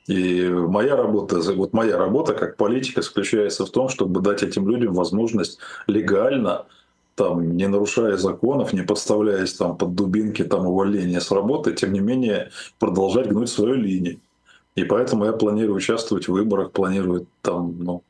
И 0.07 0.47
моя 0.47 0.95
работа, 0.95 1.39
вот 1.53 1.73
моя 1.73 1.97
работа 1.97 2.33
как 2.33 2.57
политика 2.57 3.01
заключается 3.01 3.65
в 3.65 3.69
том, 3.69 3.89
чтобы 3.89 4.21
дать 4.21 4.41
этим 4.41 4.67
людям 4.67 4.93
возможность 4.93 5.59
легально, 5.85 6.65
там, 7.19 7.57
не 7.57 7.67
нарушая 7.67 8.15
законов, 8.15 8.71
не 8.71 8.81
подставляясь 8.81 9.53
там, 9.53 9.75
под 9.75 9.93
дубинки 9.93 10.41
там, 10.45 10.65
увольнения 10.65 11.19
с 11.19 11.31
работы, 11.31 11.73
тем 11.73 11.91
не 11.91 11.99
менее 11.99 12.49
продолжать 12.79 13.27
гнуть 13.27 13.49
свою 13.49 13.75
линию. 13.75 14.21
И 14.75 14.85
поэтому 14.85 15.25
я 15.25 15.33
планирую 15.33 15.75
участвовать 15.75 16.29
в 16.29 16.31
выборах, 16.31 16.71
планирую 16.71 17.27
там, 17.41 17.75
ну, 17.77 18.03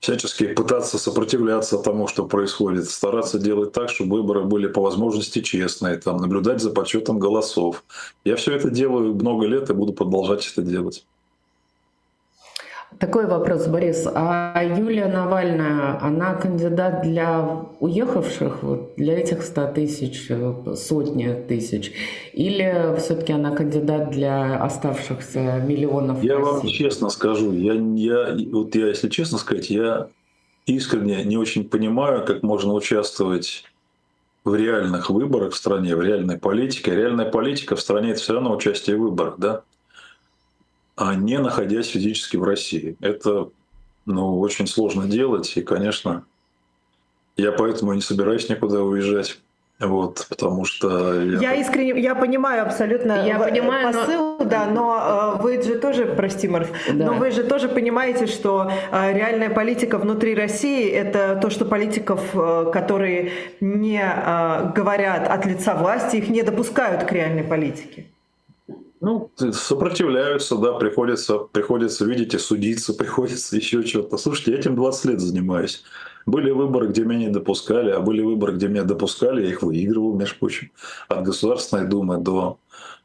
всячески 0.00 0.52
пытаться 0.52 0.98
сопротивляться 0.98 1.78
тому, 1.78 2.08
что 2.08 2.26
происходит, 2.26 2.90
стараться 2.90 3.38
делать 3.38 3.70
так, 3.70 3.88
чтобы 3.88 4.16
выборы 4.16 4.42
были 4.42 4.66
по 4.66 4.82
возможности 4.82 5.40
честные, 5.40 5.96
там, 5.96 6.16
наблюдать 6.16 6.60
за 6.60 6.70
подсчетом 6.70 7.20
голосов. 7.20 7.84
Я 8.24 8.34
все 8.34 8.56
это 8.56 8.68
делаю 8.68 9.14
много 9.14 9.46
лет 9.46 9.70
и 9.70 9.74
буду 9.74 9.92
продолжать 9.92 10.44
это 10.52 10.62
делать. 10.62 11.06
Такой 13.02 13.26
вопрос, 13.26 13.66
Борис. 13.66 14.06
А 14.14 14.62
Юлия 14.62 15.08
Навальная, 15.08 15.98
она 16.00 16.34
кандидат 16.34 17.02
для 17.02 17.66
уехавших, 17.80 18.62
вот, 18.62 18.92
для 18.96 19.18
этих 19.18 19.42
100 19.42 19.72
тысяч, 19.72 20.30
сотни 20.76 21.34
тысяч? 21.48 21.92
Или 22.32 22.94
все-таки 22.98 23.32
она 23.32 23.56
кандидат 23.56 24.12
для 24.12 24.56
оставшихся 24.62 25.64
миллионов 25.66 26.22
Я 26.22 26.38
вам 26.38 26.64
честно 26.68 27.08
скажу, 27.08 27.52
я, 27.52 27.72
я, 27.72 28.36
вот 28.52 28.76
я, 28.76 28.86
если 28.86 29.08
честно 29.08 29.38
сказать, 29.38 29.68
я 29.68 30.06
искренне 30.66 31.24
не 31.24 31.36
очень 31.36 31.68
понимаю, 31.68 32.24
как 32.24 32.44
можно 32.44 32.72
участвовать 32.72 33.64
в 34.44 34.54
реальных 34.54 35.10
выборах 35.10 35.54
в 35.54 35.56
стране, 35.56 35.96
в 35.96 36.02
реальной 36.02 36.38
политике. 36.38 36.94
Реальная 36.94 37.28
политика 37.28 37.74
в 37.74 37.80
стране– 37.80 38.10
это 38.12 38.20
все 38.20 38.34
равно 38.34 38.54
участие 38.54 38.96
в 38.96 39.00
выборах, 39.00 39.34
да? 39.38 39.62
А 40.96 41.14
не 41.14 41.38
находясь 41.38 41.88
физически 41.88 42.36
в 42.36 42.44
России. 42.44 42.96
Это 43.00 43.48
ну, 44.06 44.40
очень 44.40 44.66
сложно 44.66 45.06
делать, 45.06 45.56
и, 45.56 45.62
конечно, 45.62 46.24
я 47.36 47.52
поэтому 47.52 47.92
не 47.94 48.00
собираюсь 48.00 48.48
никуда 48.48 48.82
уезжать. 48.82 49.38
Вот, 49.80 50.26
потому 50.28 50.64
что 50.64 51.20
я... 51.20 51.38
я 51.40 51.54
искренне, 51.54 52.00
я 52.00 52.14
понимаю 52.14 52.62
абсолютно 52.62 53.26
я 53.26 53.36
понимаю, 53.38 53.92
посыл, 53.92 54.38
но... 54.38 54.44
да, 54.44 54.66
но 54.66 55.38
э, 55.38 55.42
вы 55.42 55.60
же 55.60 55.74
тоже, 55.76 56.06
прости, 56.06 56.46
Марф, 56.46 56.70
да. 56.92 57.06
но 57.06 57.14
вы 57.14 57.32
же 57.32 57.42
тоже 57.42 57.68
понимаете, 57.68 58.26
что 58.26 58.70
э, 58.70 59.12
реальная 59.12 59.50
политика 59.50 59.98
внутри 59.98 60.36
России 60.36 60.88
это 60.88 61.36
то, 61.42 61.50
что 61.50 61.64
политиков, 61.64 62.20
э, 62.34 62.70
которые 62.72 63.32
не 63.60 64.00
э, 64.00 64.72
говорят 64.72 65.28
от 65.28 65.46
лица 65.46 65.74
власти, 65.74 66.16
их 66.16 66.28
не 66.28 66.42
допускают 66.42 67.02
к 67.02 67.10
реальной 67.10 67.42
политике. 67.42 68.06
Ну, 69.02 69.32
сопротивляются, 69.36 70.56
да, 70.56 70.74
приходится, 70.74 71.38
приходится, 71.38 72.04
видите, 72.04 72.38
судиться, 72.38 72.94
приходится 72.98 73.56
еще 73.56 73.84
что-то. 73.84 74.16
Слушайте, 74.16 74.52
я 74.52 74.58
этим 74.58 74.76
20 74.76 75.04
лет 75.06 75.20
занимаюсь. 75.20 75.82
Были 76.24 76.52
выборы, 76.52 76.86
где 76.86 77.02
меня 77.04 77.26
не 77.26 77.28
допускали, 77.28 77.90
а 77.90 77.98
были 77.98 78.22
выборы, 78.22 78.52
где 78.52 78.68
меня 78.68 78.84
допускали, 78.84 79.42
я 79.42 79.48
их 79.48 79.62
выигрывал, 79.62 80.14
между 80.14 80.38
прочим, 80.38 80.70
от 81.08 81.24
Государственной 81.24 81.88
Думы 81.88 82.18
до 82.18 82.58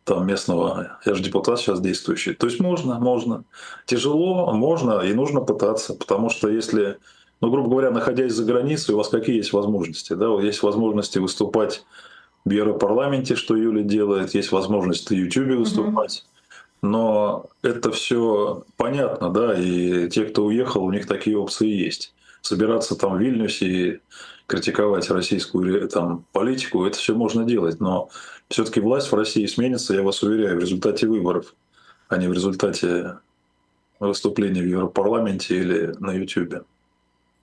там 0.04 0.28
местного, 0.28 1.00
я 1.04 1.16
же 1.16 1.24
депутат 1.24 1.60
сейчас 1.60 1.82
действующий. 1.82 2.34
То 2.34 2.46
есть 2.46 2.60
можно, 2.60 3.00
можно. 3.00 3.44
Тяжело, 3.88 4.54
можно 4.54 5.02
и 5.02 5.14
нужно 5.14 5.42
пытаться, 5.42 5.96
потому 5.96 6.30
что 6.30 6.48
если, 6.48 7.00
ну, 7.42 7.50
грубо 7.50 7.72
говоря, 7.72 7.90
находясь 7.90 8.34
за 8.34 8.46
границей, 8.46 8.94
у 8.94 9.00
вас 9.00 9.10
какие 9.10 9.38
есть 9.38 9.52
возможности? 9.52 10.14
Да? 10.14 10.28
Есть 10.42 10.62
возможности 10.62 11.18
выступать 11.18 11.84
в 12.48 12.52
Европарламенте, 12.52 13.36
что 13.36 13.56
Юля 13.56 13.84
делает, 13.84 14.34
есть 14.34 14.52
возможность 14.52 15.10
на 15.12 15.16
YouTube 15.16 15.58
выступать. 15.58 16.26
Но 16.82 17.48
это 17.62 17.92
все 17.92 18.64
понятно, 18.78 19.30
да, 19.30 19.54
и 19.54 20.10
те, 20.10 20.26
кто 20.26 20.46
уехал, 20.46 20.84
у 20.84 20.92
них 20.92 21.08
такие 21.08 21.38
опции 21.38 21.68
есть. 21.68 22.14
Собираться 22.42 22.96
там 22.96 23.18
в 23.18 23.20
Вильнюсе 23.20 23.66
и 23.66 24.00
критиковать 24.46 25.10
российскую 25.10 25.88
там, 25.90 26.24
политику, 26.32 26.86
это 26.86 26.98
все 26.98 27.16
можно 27.16 27.44
делать. 27.44 27.82
Но 27.82 28.10
все-таки 28.50 28.80
власть 28.80 29.12
в 29.12 29.16
России 29.16 29.46
сменится, 29.48 29.94
я 29.94 30.04
вас 30.04 30.24
уверяю, 30.24 30.56
в 30.56 30.60
результате 30.60 31.08
выборов, 31.08 31.54
а 32.08 32.18
не 32.18 32.28
в 32.28 32.34
результате 32.34 33.18
выступления 34.00 34.62
в 34.62 34.68
Европарламенте 34.68 35.58
или 35.58 35.94
на 36.00 36.14
YouTube. 36.14 36.64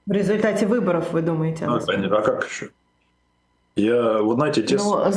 В 0.07 0.13
результате 0.13 0.67
выборов, 0.67 1.13
вы 1.13 1.23
думаете? 1.23 1.65
А, 1.67 1.77
а 1.77 2.23
как 2.23 2.49
еще? 2.49 2.71
Я, 3.77 4.23
вот 4.23 4.37
знаете, 4.37 4.63
те, 4.63 4.77
Но... 4.77 5.11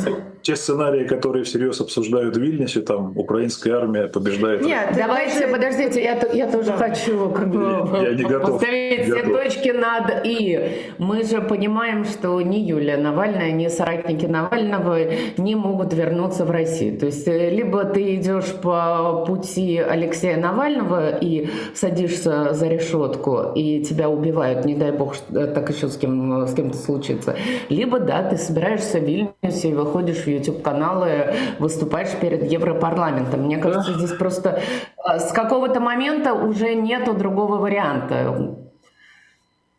те 0.48 0.56
сценарии, 0.56 1.04
которые 1.04 1.44
всерьез 1.44 1.78
обсуждают 1.78 2.34
в 2.34 2.40
Вильнюсе, 2.40 2.80
там 2.80 3.12
украинская 3.16 3.76
армия 3.76 4.06
побеждает. 4.06 4.62
Нет, 4.62 4.94
давайте, 4.96 5.40
даже... 5.40 5.52
подождите, 5.52 6.02
я, 6.02 6.18
я 6.32 6.50
тоже 6.50 6.68
да. 6.68 6.76
хочу 6.78 7.28
как 7.28 7.50
бы 7.50 7.86
я, 7.92 8.08
я 8.08 8.14
не 8.14 8.22
готов. 8.34 8.52
поставить 8.52 9.02
все 9.04 9.22
точки 9.24 9.68
над 9.68 10.24
«и». 10.24 10.86
Мы 10.96 11.24
же 11.24 11.42
понимаем, 11.42 12.06
что 12.06 12.40
ни 12.40 12.56
Юлия 12.56 12.96
Навальная, 12.96 13.52
ни 13.52 13.68
соратники 13.68 14.24
Навального 14.24 14.96
не 15.36 15.54
могут 15.54 15.92
вернуться 15.92 16.46
в 16.46 16.50
Россию. 16.50 16.98
То 16.98 17.06
есть 17.06 17.28
э, 17.28 17.50
либо 17.50 17.84
ты 17.84 18.14
идешь 18.14 18.50
по 18.62 19.26
пути 19.26 19.76
Алексея 19.76 20.38
Навального 20.38 21.18
и 21.18 21.50
садишься 21.74 22.54
за 22.54 22.68
решетку, 22.68 23.52
и 23.54 23.84
тебя 23.84 24.08
убивают, 24.08 24.64
не 24.64 24.74
дай 24.74 24.92
бог, 24.92 25.14
так 25.30 25.68
еще 25.68 25.88
с, 25.88 25.98
кем, 25.98 26.46
с 26.46 26.54
кем-то 26.54 26.78
случится, 26.78 27.36
либо 27.68 27.98
да, 27.98 28.22
ты 28.22 28.38
собираешься 28.38 28.98
в 28.98 29.04
Вильнюсе 29.04 29.68
и 29.68 29.74
выходишь 29.74 30.24
в 30.24 30.37
YouTube-каналы, 30.38 31.34
выступаешь 31.58 32.16
перед 32.20 32.50
Европарламентом. 32.50 33.42
Мне 33.42 33.58
кажется, 33.58 33.92
здесь 33.94 34.12
просто 34.12 34.60
э, 35.04 35.18
с 35.18 35.32
какого-то 35.32 35.80
момента 35.80 36.34
уже 36.34 36.74
нету 36.74 37.14
другого 37.14 37.56
варианта. 37.56 38.56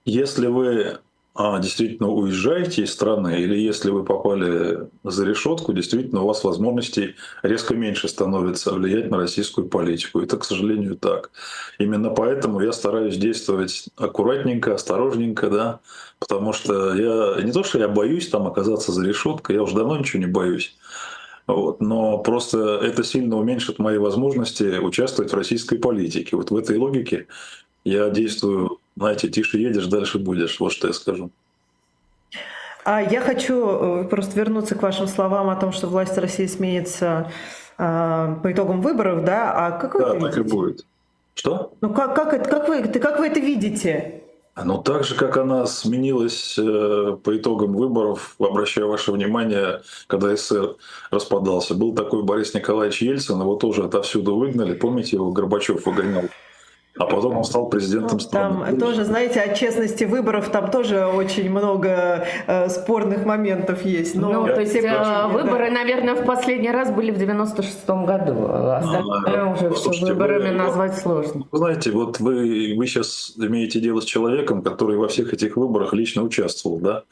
Если 0.05 0.47
вы 0.47 0.99
а, 1.41 1.57
действительно 1.59 2.09
уезжаете 2.09 2.83
из 2.83 2.91
страны, 2.91 3.39
или 3.39 3.57
если 3.57 3.91
вы 3.91 4.03
попали 4.03 4.89
за 5.05 5.25
решетку, 5.25 5.71
действительно 5.71 6.23
у 6.23 6.27
вас 6.27 6.43
возможностей 6.43 7.15
резко 7.43 7.75
меньше 7.75 8.09
становится 8.09 8.73
влиять 8.73 9.09
на 9.09 9.15
российскую 9.15 9.69
политику. 9.69 10.19
Это, 10.19 10.35
к 10.35 10.43
сожалению, 10.43 10.97
так. 10.97 11.31
Именно 11.77 12.09
поэтому 12.09 12.59
я 12.59 12.73
стараюсь 12.73 13.15
действовать 13.15 13.87
аккуратненько, 13.95 14.75
осторожненько, 14.75 15.49
да, 15.49 15.79
потому 16.19 16.51
что 16.51 16.93
я 16.93 17.41
не 17.41 17.53
то, 17.53 17.63
что 17.63 17.79
я 17.79 17.87
боюсь 17.87 18.27
там 18.27 18.45
оказаться 18.45 18.91
за 18.91 19.07
решеткой, 19.07 19.55
я 19.55 19.63
уже 19.63 19.75
давно 19.75 19.95
ничего 19.95 20.19
не 20.19 20.29
боюсь. 20.29 20.75
Вот. 21.47 21.79
Но 21.79 22.17
просто 22.17 22.81
это 22.83 23.05
сильно 23.05 23.37
уменьшит 23.37 23.79
мои 23.79 23.97
возможности 23.97 24.77
участвовать 24.77 25.31
в 25.31 25.37
российской 25.37 25.79
политике. 25.79 26.35
Вот 26.35 26.51
в 26.51 26.57
этой 26.57 26.77
логике 26.77 27.27
я 27.85 28.09
действую 28.09 28.78
знаете, 28.95 29.29
тише 29.29 29.57
едешь, 29.57 29.87
дальше 29.87 30.19
будешь. 30.19 30.59
Вот 30.59 30.71
что 30.71 30.87
я 30.87 30.93
скажу. 30.93 31.31
А 32.85 33.01
я 33.01 33.21
хочу 33.21 34.01
э, 34.01 34.03
просто 34.05 34.35
вернуться 34.35 34.75
к 34.75 34.81
вашим 34.81 35.07
словам 35.07 35.49
о 35.49 35.55
том, 35.55 35.71
что 35.71 35.87
власть 35.87 36.17
России 36.17 36.47
сменится 36.47 37.31
э, 37.77 38.35
по 38.41 38.51
итогам 38.51 38.81
выборов, 38.81 39.23
да? 39.23 39.53
А 39.53 39.71
как 39.71 39.93
вы 39.93 39.99
да, 39.99 40.15
это 40.15 40.19
так 40.19 40.37
видите? 40.37 40.49
и 40.49 40.51
будет. 40.51 40.85
Что? 41.35 41.73
Ну 41.81 41.93
как, 41.93 42.15
как, 42.15 42.33
это, 42.33 42.49
как, 42.49 42.67
вы, 42.67 42.83
как 42.83 43.19
вы 43.19 43.27
это 43.27 43.39
видите? 43.39 44.23
Ну, 44.65 44.77
так 44.79 45.03
же, 45.03 45.15
как 45.15 45.37
она 45.37 45.65
сменилась 45.65 46.57
э, 46.57 47.17
по 47.23 47.37
итогам 47.37 47.73
выборов, 47.73 48.35
обращаю 48.39 48.89
ваше 48.89 49.11
внимание, 49.11 49.81
когда 50.07 50.35
СССР 50.35 50.75
распадался. 51.11 51.75
Был 51.75 51.93
такой 51.93 52.23
Борис 52.23 52.53
Николаевич 52.53 53.01
Ельцин, 53.01 53.39
его 53.39 53.55
тоже 53.55 53.85
отовсюду 53.85 54.35
выгнали. 54.35 54.73
Помните, 54.73 55.15
его 55.15 55.31
Горбачев 55.31 55.85
выгонял 55.85 56.23
а 56.97 57.05
потом 57.05 57.37
он 57.37 57.43
стал 57.43 57.69
президентом 57.69 58.17
ну, 58.17 58.19
страны. 58.19 58.65
Там 58.65 58.77
тоже, 58.77 59.05
знаете, 59.05 59.39
о 59.41 59.53
честности 59.53 60.03
выборов 60.03 60.49
там 60.49 60.69
тоже 60.69 61.05
очень 61.05 61.49
много 61.49 62.25
э, 62.47 62.67
спорных 62.69 63.25
моментов 63.25 63.85
есть. 63.85 64.15
Но 64.15 64.31
ну, 64.31 64.45
то 64.45 64.59
есть 64.59 64.75
э, 64.75 65.27
выборы, 65.31 65.69
да. 65.69 65.75
наверное, 65.75 66.15
в 66.15 66.25
последний 66.25 66.71
раз 66.71 66.91
были 66.91 67.11
в 67.11 67.17
96-м 67.17 68.05
году. 68.05 68.47
Остальное 68.51 69.43
а, 69.43 69.53
уже 69.53 69.69
все 69.71 69.91
выборами 70.05 70.49
вы, 70.49 70.55
назвать 70.55 70.97
сложно. 70.97 71.45
Вы 71.51 71.57
знаете, 71.57 71.91
вот 71.91 72.19
вы, 72.19 72.75
вы 72.77 72.87
сейчас 72.87 73.33
имеете 73.37 73.79
дело 73.79 74.01
с 74.01 74.05
человеком, 74.05 74.61
который 74.61 74.97
во 74.97 75.07
всех 75.07 75.33
этих 75.33 75.55
выборах 75.55 75.93
лично 75.93 76.23
участвовал, 76.23 76.79
да? 76.79 77.03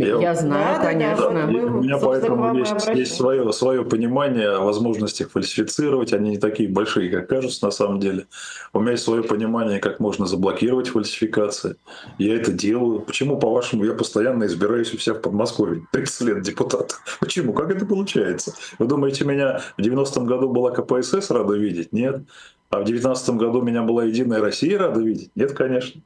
Я, 0.00 0.18
я 0.18 0.34
знаю, 0.34 0.80
да, 0.80 0.86
конечно. 0.86 1.30
Да, 1.30 1.46
мы, 1.46 1.64
у 1.66 1.82
меня 1.82 1.98
поэтому 1.98 2.56
есть, 2.56 2.88
есть 2.94 3.14
свое, 3.14 3.52
свое 3.52 3.84
понимание 3.84 4.48
о 4.48 4.60
возможностях 4.60 5.30
фальсифицировать. 5.30 6.14
Они 6.14 6.30
не 6.30 6.38
такие 6.38 6.70
большие, 6.70 7.10
как 7.10 7.28
кажутся 7.28 7.66
на 7.66 7.70
самом 7.70 8.00
деле. 8.00 8.26
У 8.72 8.80
меня 8.80 8.92
есть 8.92 9.04
свое 9.04 9.22
понимание, 9.22 9.78
как 9.78 10.00
можно 10.00 10.26
заблокировать 10.26 10.88
фальсификации. 10.88 11.76
Я 12.16 12.36
это 12.36 12.50
делаю. 12.50 13.00
Почему, 13.00 13.38
по-вашему, 13.38 13.84
я 13.84 13.92
постоянно 13.92 14.44
избираюсь 14.44 14.94
у 14.94 14.98
себя 14.98 15.16
в 15.16 15.20
Подмосковье? 15.20 15.86
30 15.92 16.20
лет 16.22 16.42
депутата. 16.42 16.94
Почему? 17.20 17.52
Как 17.52 17.70
это 17.70 17.84
получается? 17.84 18.54
Вы 18.78 18.86
думаете, 18.86 19.26
меня 19.26 19.60
в 19.76 19.82
90-м 19.82 20.24
году 20.24 20.48
была 20.48 20.70
КПСС 20.70 21.30
рада 21.30 21.54
видеть? 21.54 21.92
Нет. 21.92 22.22
А 22.70 22.80
в 22.80 22.84
19 22.84 23.30
году 23.30 23.60
меня 23.60 23.82
была 23.82 24.04
Единая 24.04 24.40
Россия 24.40 24.78
рада 24.78 25.00
видеть? 25.00 25.30
Нет, 25.34 25.52
конечно. 25.52 26.00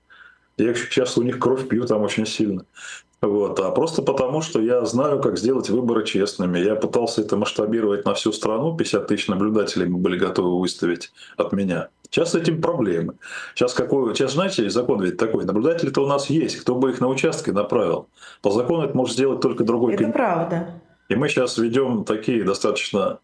Я 0.57 0.75
сейчас 0.75 1.17
у 1.19 1.23
них 1.23 1.39
кровь 1.39 1.69
пью 1.69 1.85
там 1.85 2.03
очень 2.03 2.27
сильно. 2.27 2.65
Вот. 3.25 3.59
А 3.61 3.71
просто 3.71 4.03
потому, 4.03 4.43
что 4.43 4.61
я 4.61 4.85
знаю, 4.85 5.21
как 5.21 5.39
сделать 5.39 5.71
выборы 5.71 6.05
честными. 6.05 6.59
Я 6.59 6.75
пытался 6.75 7.23
это 7.23 7.37
масштабировать 7.37 8.05
на 8.05 8.15
всю 8.15 8.33
страну. 8.33 8.77
50 8.77 9.07
тысяч 9.07 9.29
наблюдателей 9.29 9.87
мы 9.87 9.99
были 9.99 10.19
готовы 10.19 10.61
выставить 10.61 11.11
от 11.37 11.53
меня. 11.53 11.89
Сейчас 12.11 12.33
с 12.33 12.35
этим 12.35 12.61
проблемы. 12.61 13.15
Сейчас, 13.55 13.73
какой, 13.73 14.15
сейчас 14.15 14.35
знаете, 14.35 14.69
закон 14.69 15.03
ведь 15.03 15.17
такой. 15.17 15.45
Наблюдатели-то 15.45 16.03
у 16.03 16.07
нас 16.07 16.29
есть. 16.29 16.57
Кто 16.57 16.75
бы 16.75 16.91
их 16.91 17.01
на 17.01 17.09
участке 17.09 17.53
направил? 17.53 18.09
По 18.43 18.51
закону 18.51 18.85
это 18.85 18.97
может 18.97 19.15
сделать 19.15 19.41
только 19.41 19.65
другой 19.65 19.95
Это 19.95 20.09
правда. 20.09 20.81
И 21.09 21.17
мы 21.17 21.29
сейчас 21.29 21.59
ведем 21.59 22.05
такие 22.05 22.45
достаточно, 22.45 23.19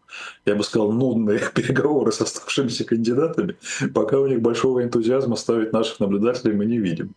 я 0.45 0.55
бы 0.55 0.63
сказал, 0.63 0.91
нудные 0.91 1.39
переговоры 1.55 2.11
с 2.11 2.21
оставшимися 2.21 2.85
кандидатами, 2.85 3.55
пока 3.93 4.19
у 4.19 4.27
них 4.27 4.41
большого 4.41 4.83
энтузиазма 4.83 5.35
ставить 5.35 5.73
наших 5.73 5.99
наблюдателей 5.99 6.53
мы 6.53 6.65
не 6.65 6.77
видим. 6.77 7.13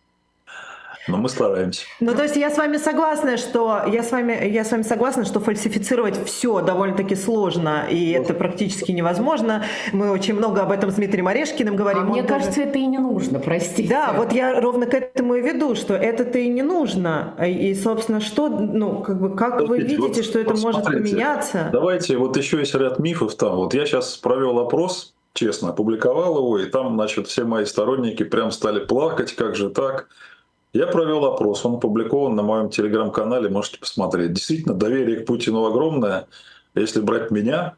Но 1.07 1.17
мы 1.17 1.29
стараемся. 1.29 1.85
Ну, 1.99 2.15
то 2.15 2.23
есть 2.23 2.35
я 2.35 2.49
с 2.49 2.57
вами 2.57 2.77
согласна, 2.77 3.37
что 3.37 3.83
я 3.87 4.01
с 4.01 4.11
вами, 4.11 4.47
я 4.49 4.65
с 4.65 4.71
вами 4.71 4.81
согласна, 4.81 5.23
что 5.23 5.39
фальсифицировать 5.39 6.23
все 6.25 6.61
довольно-таки 6.61 7.15
сложно, 7.15 7.85
и 7.89 8.11
это 8.11 8.33
практически 8.33 8.91
невозможно. 8.91 9.65
Мы 9.93 10.09
очень 10.09 10.33
много 10.33 10.61
об 10.61 10.71
этом 10.71 10.89
с 10.89 10.95
Дмитрием 10.95 11.27
Орешкиным 11.27 11.75
говорим. 11.75 12.03
А 12.03 12.05
мне 12.05 12.23
тоже... 12.23 12.33
кажется, 12.33 12.61
это 12.61 12.79
и 12.79 12.85
не 12.87 12.97
нужно, 12.97 13.39
простите. 13.39 13.89
Да, 13.89 14.13
вот 14.13 14.33
я 14.33 14.59
ровно 14.59 14.87
к 14.87 14.93
этому 14.95 15.35
и 15.35 15.41
веду, 15.41 15.75
что 15.75 15.93
это-то 15.93 16.39
и 16.39 16.47
не 16.47 16.63
нужно. 16.63 17.35
И, 17.45 17.75
собственно, 17.75 18.19
что, 18.19 18.49
ну, 18.49 19.03
как 19.03 19.21
бы, 19.21 19.35
как 19.35 19.59
Смотрите, 19.59 19.69
вы 19.69 19.77
видите, 19.79 20.21
вот, 20.21 20.25
что 20.25 20.39
это 20.39 20.53
вот 20.53 20.63
может 20.63 20.83
смотрите, 20.83 21.09
поменяться? 21.09 21.69
Давайте, 21.71 22.17
вот 22.17 22.35
еще 22.35 22.59
есть 22.59 22.73
ряд 22.73 22.97
мифов 22.97 23.35
там. 23.35 23.57
Вот 23.57 23.75
я 23.75 23.85
сейчас 23.85 24.15
провел 24.17 24.57
опрос, 24.57 25.13
честно, 25.33 25.69
опубликовал 25.69 26.37
его, 26.37 26.57
и 26.57 26.65
там, 26.65 26.95
значит, 26.95 27.27
все 27.27 27.43
мои 27.43 27.65
сторонники 27.65 28.23
прям 28.23 28.49
стали 28.49 28.79
плакать, 28.83 29.33
как 29.33 29.55
же 29.55 29.69
так. 29.69 30.07
Я 30.75 30.87
провел 30.87 31.23
опрос, 31.23 31.63
он 31.65 31.75
опубликован 31.75 32.35
на 32.35 32.43
моем 32.43 32.69
телеграм-канале, 32.69 33.47
можете 33.47 33.79
посмотреть. 33.79 34.33
Действительно, 34.33 34.75
доверие 34.75 35.21
к 35.21 35.25
Путину 35.25 35.63
огромное. 35.63 36.27
Если 36.75 36.99
брать 36.99 37.31
меня, 37.31 37.75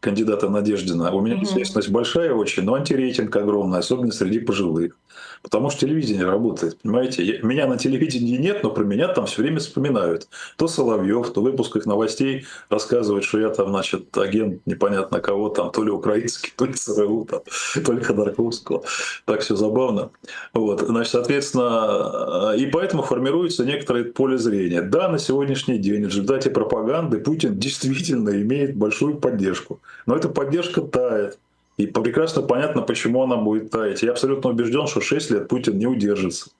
кандидата 0.00 0.48
Надеждина, 0.48 1.12
у 1.12 1.20
меня 1.20 1.36
mm 1.36 1.44
известность 1.44 1.90
большая 1.90 2.34
очень, 2.34 2.64
но 2.64 2.74
антирейтинг 2.74 3.36
огромный, 3.36 3.78
особенно 3.78 4.10
среди 4.10 4.40
пожилых. 4.40 4.96
Потому 5.42 5.70
что 5.70 5.80
телевидение 5.80 6.24
работает, 6.26 6.78
понимаете? 6.82 7.40
Меня 7.42 7.66
на 7.66 7.78
телевидении 7.78 8.36
нет, 8.36 8.62
но 8.62 8.70
про 8.70 8.84
меня 8.84 9.08
там 9.08 9.26
все 9.26 9.42
время 9.42 9.58
вспоминают. 9.58 10.28
То 10.56 10.68
Соловьев, 10.68 11.30
то 11.30 11.40
в 11.40 11.44
выпусках 11.44 11.86
новостей 11.86 12.44
рассказывает, 12.68 13.24
что 13.24 13.40
я 13.40 13.48
там, 13.48 13.68
значит, 13.68 14.16
агент 14.18 14.60
непонятно 14.66 15.20
кого 15.20 15.48
там, 15.48 15.70
то 15.70 15.82
ли 15.82 15.90
украинский, 15.90 16.52
то 16.56 16.66
ли 16.66 16.74
ЦРУ, 16.74 17.26
там, 17.30 17.40
то 17.84 17.92
ли 17.92 18.00
Ходорковского. 18.00 18.82
Так 19.24 19.40
все 19.40 19.56
забавно. 19.56 20.10
Вот, 20.52 20.80
значит, 20.80 21.12
соответственно, 21.12 22.54
и 22.56 22.66
поэтому 22.66 23.02
формируется 23.02 23.64
некоторое 23.64 24.04
поле 24.04 24.38
зрения. 24.38 24.82
Да, 24.82 25.08
на 25.08 25.18
сегодняшний 25.18 25.78
день 25.78 26.04
в 26.04 26.08
результате 26.08 26.50
пропаганды 26.50 27.18
Путин 27.18 27.58
действительно 27.58 28.30
имеет 28.42 28.76
большую 28.76 29.16
поддержку. 29.16 29.80
Но 30.06 30.16
эта 30.16 30.28
поддержка 30.28 30.82
тает. 30.82 31.38
И 31.80 31.86
прекрасно 31.86 32.42
понятно, 32.42 32.82
почему 32.82 33.22
она 33.22 33.36
будет 33.36 33.70
таять. 33.70 34.02
Я 34.02 34.10
абсолютно 34.10 34.50
убежден, 34.50 34.86
что 34.86 35.00
6 35.00 35.30
лет 35.30 35.48
Путин 35.48 35.78
не 35.78 35.86
удержится. 35.86 36.50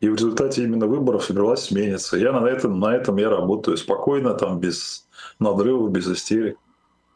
И 0.00 0.08
в 0.08 0.16
результате 0.16 0.64
именно 0.64 0.88
выборов 0.88 1.30
власть 1.30 1.66
сменится. 1.66 2.16
Я 2.16 2.32
на 2.32 2.44
этом, 2.44 2.80
на 2.80 2.96
этом 2.96 3.18
я 3.18 3.30
работаю 3.30 3.76
спокойно, 3.76 4.34
там, 4.34 4.58
без 4.58 5.06
надрывов, 5.38 5.92
без 5.92 6.08
истерик. 6.08 6.58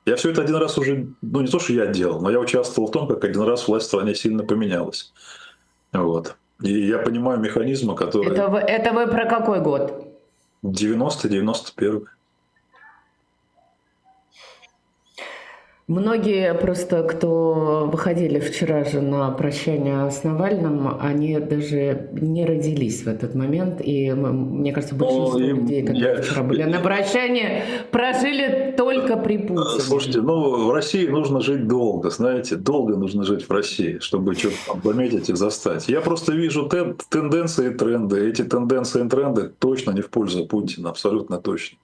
Я 0.06 0.14
все 0.14 0.30
это 0.30 0.42
один 0.42 0.54
раз 0.54 0.78
уже, 0.78 1.08
ну 1.20 1.40
не 1.40 1.48
то, 1.48 1.58
что 1.58 1.72
я 1.72 1.86
делал, 1.86 2.20
но 2.20 2.30
я 2.30 2.38
участвовал 2.38 2.88
в 2.88 2.92
том, 2.92 3.08
как 3.08 3.24
один 3.24 3.42
раз 3.42 3.66
власть 3.66 3.86
в 3.86 3.88
стране 3.88 4.14
сильно 4.14 4.44
поменялась. 4.44 5.12
Вот. 5.92 6.36
И 6.62 6.86
я 6.86 6.98
понимаю 6.98 7.40
механизмы, 7.40 7.96
которые... 7.96 8.34
Это 8.34 8.46
вы, 8.46 8.58
это 8.58 8.92
вы 8.92 9.08
про 9.08 9.26
какой 9.26 9.60
год? 9.60 10.06
90-91. 10.64 12.04
Многие 15.88 16.54
просто, 16.54 17.02
кто 17.02 17.88
выходили 17.92 18.38
вчера 18.38 18.84
же 18.84 19.00
на 19.00 19.30
прощание 19.32 20.08
с 20.10 20.22
Навальным, 20.22 20.96
они 21.00 21.38
даже 21.40 22.08
не 22.12 22.46
родились 22.46 23.02
в 23.02 23.08
этот 23.08 23.34
момент. 23.34 23.80
И 23.84 24.12
мне 24.12 24.72
кажется, 24.72 24.94
большинство 24.94 25.38
ну, 25.38 25.46
людей, 25.46 25.82
которые 25.82 26.14
я... 26.14 26.22
вчера 26.22 26.44
были 26.44 26.62
на 26.62 26.78
прощании, 26.78 27.64
прожили 27.90 28.72
только 28.76 29.16
при 29.16 29.38
Путине. 29.38 29.80
Слушайте, 29.80 30.20
ну 30.20 30.66
в 30.66 30.72
России 30.72 31.08
нужно 31.08 31.40
жить 31.40 31.66
долго, 31.66 32.10
знаете, 32.10 32.54
долго 32.54 32.96
нужно 32.96 33.24
жить 33.24 33.48
в 33.48 33.50
России, 33.50 33.98
чтобы 33.98 34.34
что-то 34.34 34.78
пометить 34.80 35.30
и 35.30 35.34
застать. 35.34 35.88
Я 35.88 36.00
просто 36.00 36.32
вижу 36.32 36.68
тен 36.68 36.96
тенденции 37.08 37.70
и 37.70 37.74
тренды. 37.74 38.28
Эти 38.28 38.42
тенденции 38.42 39.04
и 39.04 39.08
тренды 39.08 39.50
точно 39.58 39.90
не 39.90 40.00
в 40.00 40.10
пользу 40.10 40.46
Путина, 40.46 40.90
абсолютно 40.90 41.38
точно. 41.38 41.78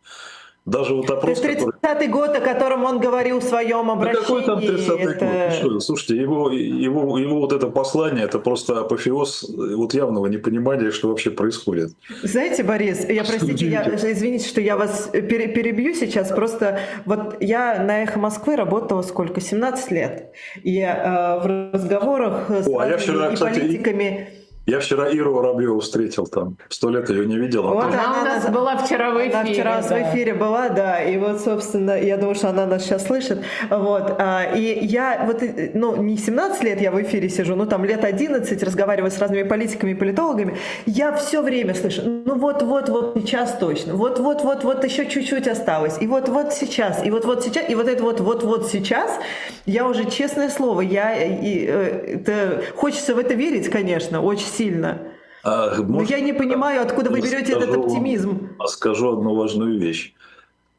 Даже 0.68 0.94
вот 0.94 1.08
опрос, 1.08 1.40
То 1.40 1.48
есть 1.48 1.62
30-й 1.62 1.72
который... 1.80 2.08
год, 2.08 2.36
о 2.36 2.40
котором 2.40 2.84
он 2.84 3.00
говорил 3.00 3.40
в 3.40 3.42
своем 3.42 3.90
обращении. 3.90 4.20
Да 4.20 4.26
какой 4.26 4.44
там 4.44 4.58
30-й 4.58 5.02
это... 5.02 5.62
год? 5.62 5.72
Ну, 5.72 5.80
слушайте, 5.80 6.16
его, 6.16 6.50
его, 6.50 7.18
его 7.18 7.40
вот 7.40 7.52
это 7.54 7.68
послание, 7.68 8.26
это 8.26 8.38
просто 8.38 8.80
апофеоз 8.80 9.46
вот 9.48 9.94
явного 9.94 10.26
непонимания, 10.26 10.90
что 10.90 11.08
вообще 11.08 11.30
происходит. 11.30 11.92
Знаете, 12.22 12.64
Борис, 12.64 13.08
я, 13.08 13.24
простите, 13.24 13.66
я, 13.66 13.82
извините, 13.94 14.46
что 14.46 14.60
я 14.60 14.76
вас 14.76 15.08
перебью 15.12 15.94
сейчас, 15.94 16.28
просто 16.28 16.80
вот 17.06 17.36
я 17.40 17.82
на 17.82 18.02
«Эхо 18.02 18.18
Москвы» 18.18 18.56
работала 18.56 19.00
сколько? 19.00 19.40
17 19.40 19.90
лет. 19.90 20.32
И 20.62 20.80
э, 20.80 21.38
в 21.40 21.70
разговорах 21.72 22.50
с 22.50 22.68
О, 22.68 22.78
а 22.80 22.88
я 22.88 22.98
вчера, 22.98 23.30
и 23.30 23.34
кстати, 23.34 23.60
политиками... 23.60 24.37
Я 24.68 24.80
вчера 24.80 25.08
Иру 25.08 25.32
Воробьеву 25.32 25.80
встретил 25.80 26.26
там. 26.26 26.58
Сто 26.68 26.90
лет 26.90 27.08
ее 27.08 27.24
не 27.24 27.38
видел. 27.38 27.66
А 27.68 27.72
вот 27.72 27.84
она, 27.84 28.20
она 28.20 28.20
у 28.20 28.24
нас 28.26 28.50
была 28.50 28.76
вчера 28.76 29.10
в 29.12 29.16
эфире. 29.16 29.34
Она 29.34 29.44
вчера 29.50 29.80
да. 29.80 29.88
в 29.88 30.02
эфире 30.02 30.34
была, 30.34 30.68
да. 30.68 31.02
И 31.02 31.16
вот, 31.16 31.40
собственно, 31.40 31.98
я 31.98 32.18
думаю, 32.18 32.34
что 32.34 32.50
она 32.50 32.66
нас 32.66 32.84
сейчас 32.84 33.06
слышит. 33.06 33.42
Вот. 33.70 34.16
А, 34.18 34.52
и 34.54 34.84
я 34.84 35.24
вот, 35.24 35.42
ну, 35.72 35.96
не 36.02 36.18
17 36.18 36.62
лет 36.64 36.82
я 36.82 36.90
в 36.90 37.00
эфире 37.00 37.30
сижу, 37.30 37.56
ну, 37.56 37.64
там 37.64 37.82
лет 37.86 38.04
11, 38.04 38.62
разговариваю 38.62 39.10
с 39.10 39.18
разными 39.18 39.44
политиками 39.44 39.92
и 39.92 39.94
политологами. 39.94 40.58
Я 40.84 41.16
все 41.16 41.40
время 41.40 41.74
слышу, 41.74 42.02
ну, 42.04 42.38
вот-вот, 42.38 42.90
вот 42.90 43.16
сейчас 43.16 43.56
точно. 43.56 43.94
Вот-вот-вот, 43.94 44.64
вот 44.64 44.84
еще 44.84 45.06
чуть-чуть 45.06 45.48
осталось. 45.48 45.96
И 46.02 46.06
вот-вот 46.06 46.52
сейчас. 46.52 47.02
И 47.06 47.10
вот-вот 47.10 47.42
сейчас. 47.42 47.70
И 47.70 47.74
вот 47.74 47.88
это 47.88 48.02
вот-вот-вот 48.02 48.68
сейчас. 48.68 49.18
Я 49.64 49.86
уже, 49.86 50.10
честное 50.10 50.50
слово, 50.50 50.82
я... 50.82 51.14
И, 51.24 51.64
э, 51.66 52.16
это, 52.16 52.62
хочется 52.76 53.14
в 53.14 53.18
это 53.18 53.32
верить, 53.32 53.70
конечно, 53.70 54.20
очень 54.20 54.57
сильно. 54.58 54.98
А, 55.44 55.76
Но 55.76 56.02
я 56.02 56.20
не 56.20 56.32
понимаю, 56.32 56.82
откуда 56.82 57.10
вы 57.10 57.20
берете 57.20 57.52
этот 57.52 57.76
оптимизм. 57.76 58.50
Вам, 58.58 58.68
скажу 58.68 59.12
одну 59.12 59.34
важную 59.34 59.78
вещь. 59.78 60.14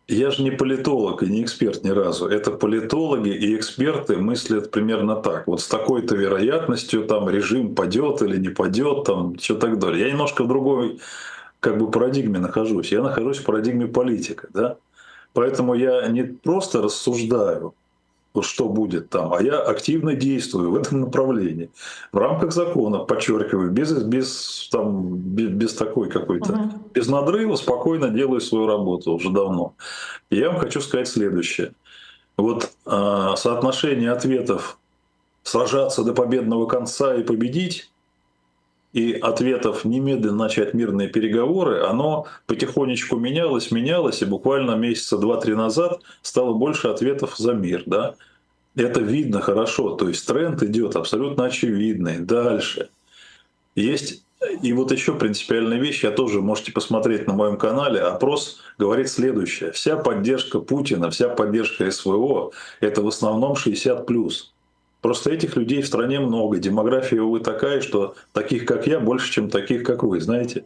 Я 0.07 0.31
же 0.31 0.43
не 0.43 0.51
политолог 0.51 1.23
и 1.23 1.27
не 1.27 1.43
эксперт 1.43 1.83
ни 1.83 1.91
разу. 1.91 2.27
Это 2.27 2.51
политологи 2.51 3.29
и 3.29 3.55
эксперты 3.55 4.17
мыслят 4.17 4.71
примерно 4.71 5.15
так. 5.15 5.47
Вот 5.47 5.61
с 5.61 5.67
такой-то 5.67 6.15
вероятностью 6.15 7.03
там 7.03 7.29
режим 7.29 7.75
падет 7.75 8.21
или 8.23 8.37
не 8.37 8.49
падет, 8.49 9.03
там 9.03 9.37
что 9.39 9.55
так 9.55 9.77
далее. 9.77 10.05
Я 10.05 10.11
немножко 10.11 10.43
в 10.43 10.47
другой 10.47 10.99
как 11.59 11.77
бы 11.77 11.91
парадигме 11.91 12.39
нахожусь. 12.39 12.91
Я 12.91 13.03
нахожусь 13.03 13.37
в 13.37 13.45
парадигме 13.45 13.85
политика, 13.85 14.47
да. 14.51 14.77
Поэтому 15.33 15.75
я 15.75 16.07
не 16.07 16.23
просто 16.23 16.81
рассуждаю, 16.81 17.75
вот 18.33 18.45
что 18.45 18.69
будет 18.69 19.09
там, 19.09 19.33
а 19.33 19.41
я 19.41 19.59
активно 19.59 20.13
действую 20.13 20.71
в 20.71 20.75
этом 20.75 21.01
направлении. 21.01 21.69
В 22.11 22.17
рамках 22.17 22.51
закона, 22.53 22.99
подчеркиваю, 22.99 23.71
без, 23.71 23.91
без, 24.03 24.69
там, 24.71 25.15
без, 25.15 25.49
без 25.49 25.73
такой 25.73 26.09
какой-то, 26.09 26.53
угу. 26.53 26.71
без 26.93 27.07
надрыва, 27.07 27.55
спокойно 27.55 28.09
делаю 28.09 28.41
свою 28.41 28.67
работу 28.67 29.13
уже 29.13 29.29
давно. 29.31 29.73
И 30.29 30.37
я 30.37 30.51
вам 30.51 30.59
хочу 30.59 30.79
сказать 30.81 31.07
следующее. 31.07 31.71
Вот 32.37 32.69
э, 32.85 33.33
соотношение 33.35 34.11
ответов 34.11 34.77
сражаться 35.43 36.03
до 36.03 36.13
победного 36.13 36.67
конца 36.67 37.15
и 37.15 37.23
победить 37.23 37.89
и 38.93 39.13
ответов 39.13 39.85
немедленно 39.85 40.37
начать 40.37 40.73
мирные 40.73 41.07
переговоры, 41.07 41.81
оно 41.83 42.25
потихонечку 42.47 43.17
менялось, 43.17 43.71
менялось, 43.71 44.21
и 44.21 44.25
буквально 44.25 44.75
месяца 44.75 45.17
два-три 45.17 45.53
назад 45.53 46.01
стало 46.21 46.53
больше 46.53 46.87
ответов 46.87 47.37
за 47.37 47.53
мир. 47.53 47.83
Да? 47.85 48.15
Это 48.75 49.01
видно 49.01 49.41
хорошо, 49.41 49.95
то 49.95 50.07
есть 50.07 50.25
тренд 50.25 50.63
идет 50.63 50.95
абсолютно 50.95 51.45
очевидный. 51.45 52.19
Дальше. 52.19 52.89
Есть 53.75 54.23
и 54.61 54.71
вот 54.71 54.91
еще 54.91 55.13
принципиальная 55.15 55.77
вещь, 55.77 56.03
я 56.03 56.11
тоже 56.11 56.41
можете 56.41 56.71
посмотреть 56.71 57.27
на 57.27 57.33
моем 57.33 57.57
канале, 57.57 57.99
опрос 57.99 58.61
говорит 58.77 59.09
следующее. 59.09 59.71
Вся 59.73 59.97
поддержка 59.97 60.59
Путина, 60.59 61.09
вся 61.09 61.27
поддержка 61.27 61.91
СВО– 61.91 62.51
это 62.79 63.01
в 63.01 63.07
основном 63.07 63.53
60+. 63.53 64.31
Просто 65.01 65.31
этих 65.31 65.55
людей 65.55 65.81
в 65.81 65.87
стране 65.87 66.19
много. 66.19 66.57
Демография, 66.57 67.21
увы, 67.21 67.39
такая, 67.39 67.81
что 67.81 68.15
таких, 68.33 68.65
как 68.65 68.85
я, 68.87 68.99
больше, 68.99 69.31
чем 69.31 69.49
таких, 69.49 69.83
как 69.83 70.03
вы, 70.03 70.19
знаете. 70.19 70.65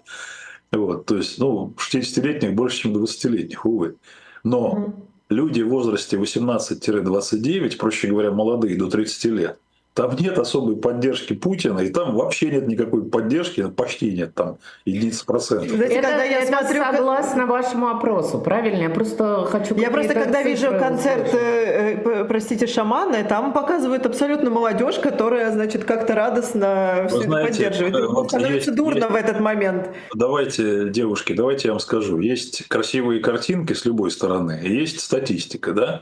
Вот, 0.71 1.05
то 1.05 1.17
есть, 1.17 1.37
ну, 1.37 1.73
60-летних 1.77 2.55
больше, 2.55 2.81
чем 2.81 2.97
20-летних, 2.97 3.65
увы. 3.65 3.95
Но 4.43 4.95
люди 5.29 5.61
в 5.61 5.69
возрасте 5.69 6.17
18-29, 6.17 7.77
проще 7.77 8.07
говоря, 8.07 8.31
молодые, 8.31 8.75
до 8.75 8.89
30 8.89 9.25
лет, 9.25 9.59
там 9.93 10.15
нет 10.15 10.39
особой 10.39 10.75
поддержки 10.75 11.33
Путина, 11.33 11.79
и 11.79 11.89
там 11.89 12.15
вообще 12.15 12.49
нет 12.49 12.67
никакой 12.67 13.03
поддержки, 13.03 13.69
почти 13.69 14.11
нет, 14.11 14.33
там 14.33 14.57
единиц 14.85 15.21
процентов. 15.21 15.69
Знаете, 15.69 15.95
это, 15.95 16.07
когда 16.07 16.23
я 16.23 16.39
это 16.39 16.47
смотрю, 16.47 16.83
согласно 16.83 17.45
вашему 17.45 17.87
опросу, 17.89 18.39
правильно? 18.39 18.81
Я 18.81 18.89
просто 18.89 19.47
хочу... 19.49 19.75
Я 19.75 19.91
просто, 19.91 20.15
когда 20.15 20.41
вижу 20.41 20.71
концерт, 20.79 21.33
э, 21.33 22.01
э, 22.03 22.25
простите, 22.25 22.65
шаманы, 22.65 23.23
там 23.23 23.53
показывают 23.53 24.05
абсолютно 24.05 24.49
молодежь, 24.49 24.95
которая, 24.95 25.51
значит, 25.51 25.83
как-то 25.83 26.15
радостно 26.15 27.05
все 27.09 27.21
знаете, 27.21 27.63
это 27.63 27.77
поддерживает. 27.77 27.95
Э, 27.95 28.07
вот 28.07 28.29
становится 28.29 28.71
есть, 28.71 28.75
дурно 28.75 28.97
есть, 28.97 29.11
в 29.11 29.15
этот 29.15 29.39
момент. 29.39 29.89
Давайте, 30.15 30.89
девушки, 30.89 31.33
давайте 31.33 31.67
я 31.67 31.73
вам 31.73 31.79
скажу. 31.79 32.19
Есть 32.19 32.67
красивые 32.67 33.19
картинки 33.19 33.73
с 33.73 33.85
любой 33.85 34.09
стороны, 34.09 34.59
есть 34.63 35.01
статистика, 35.01 35.73
да? 35.73 36.01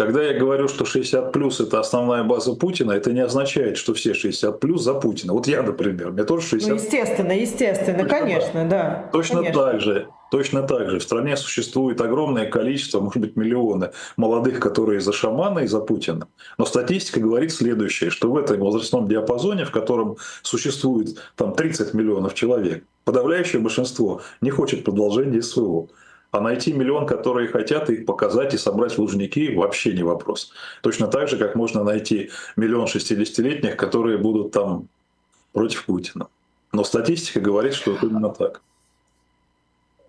Когда 0.00 0.22
я 0.22 0.32
говорю, 0.32 0.66
что 0.66 0.86
60 0.86 1.30
плюс 1.30 1.60
это 1.60 1.78
основная 1.78 2.24
база 2.24 2.54
Путина, 2.54 2.92
это 2.92 3.12
не 3.12 3.20
означает, 3.20 3.76
что 3.76 3.92
все 3.92 4.14
60 4.14 4.58
плюс 4.58 4.82
за 4.82 4.94
Путина. 4.94 5.34
Вот 5.34 5.46
я, 5.46 5.62
например, 5.62 6.12
мне 6.12 6.24
тоже 6.24 6.46
60. 6.46 6.70
Ну, 6.70 6.76
естественно, 6.76 7.32
естественно, 7.32 7.98
точно 7.98 8.18
конечно, 8.18 8.60
так. 8.60 8.68
да. 8.70 9.10
Точно 9.12 9.36
конечно. 9.36 9.62
так 9.62 9.80
же. 9.82 10.08
Точно 10.30 10.62
так 10.62 10.88
же. 10.88 11.00
В 11.00 11.02
стране 11.02 11.36
существует 11.36 12.00
огромное 12.00 12.46
количество, 12.46 13.00
может 13.00 13.20
быть, 13.20 13.36
миллионы 13.36 13.90
молодых, 14.16 14.58
которые 14.58 15.00
за 15.00 15.12
шамана 15.12 15.58
и 15.58 15.66
за 15.66 15.80
Путина. 15.80 16.28
Но 16.56 16.64
статистика 16.64 17.20
говорит 17.20 17.52
следующее, 17.52 18.08
что 18.08 18.30
в 18.30 18.38
этом 18.38 18.58
возрастном 18.60 19.06
диапазоне, 19.06 19.66
в 19.66 19.70
котором 19.70 20.16
существует 20.40 21.18
там 21.36 21.52
30 21.52 21.92
миллионов 21.92 22.32
человек, 22.32 22.84
подавляющее 23.04 23.60
большинство 23.60 24.22
не 24.40 24.48
хочет 24.48 24.82
продолжения 24.82 25.42
СВО. 25.42 25.88
А 26.30 26.40
найти 26.40 26.72
миллион, 26.72 27.06
которые 27.06 27.48
хотят 27.48 27.90
их 27.90 28.06
показать 28.06 28.54
и 28.54 28.58
собрать 28.58 28.92
в 28.92 28.98
Лужники, 28.98 29.54
вообще 29.54 29.92
не 29.92 30.04
вопрос. 30.04 30.52
Точно 30.80 31.08
так 31.08 31.28
же, 31.28 31.36
как 31.36 31.56
можно 31.56 31.82
найти 31.82 32.30
миллион 32.56 32.86
60-летних, 32.86 33.76
которые 33.76 34.16
будут 34.16 34.52
там 34.52 34.86
против 35.52 35.86
Путина. 35.86 36.28
Но 36.72 36.84
статистика 36.84 37.40
говорит, 37.40 37.74
что 37.74 37.94
это 37.94 38.06
именно 38.06 38.30
так. 38.30 38.62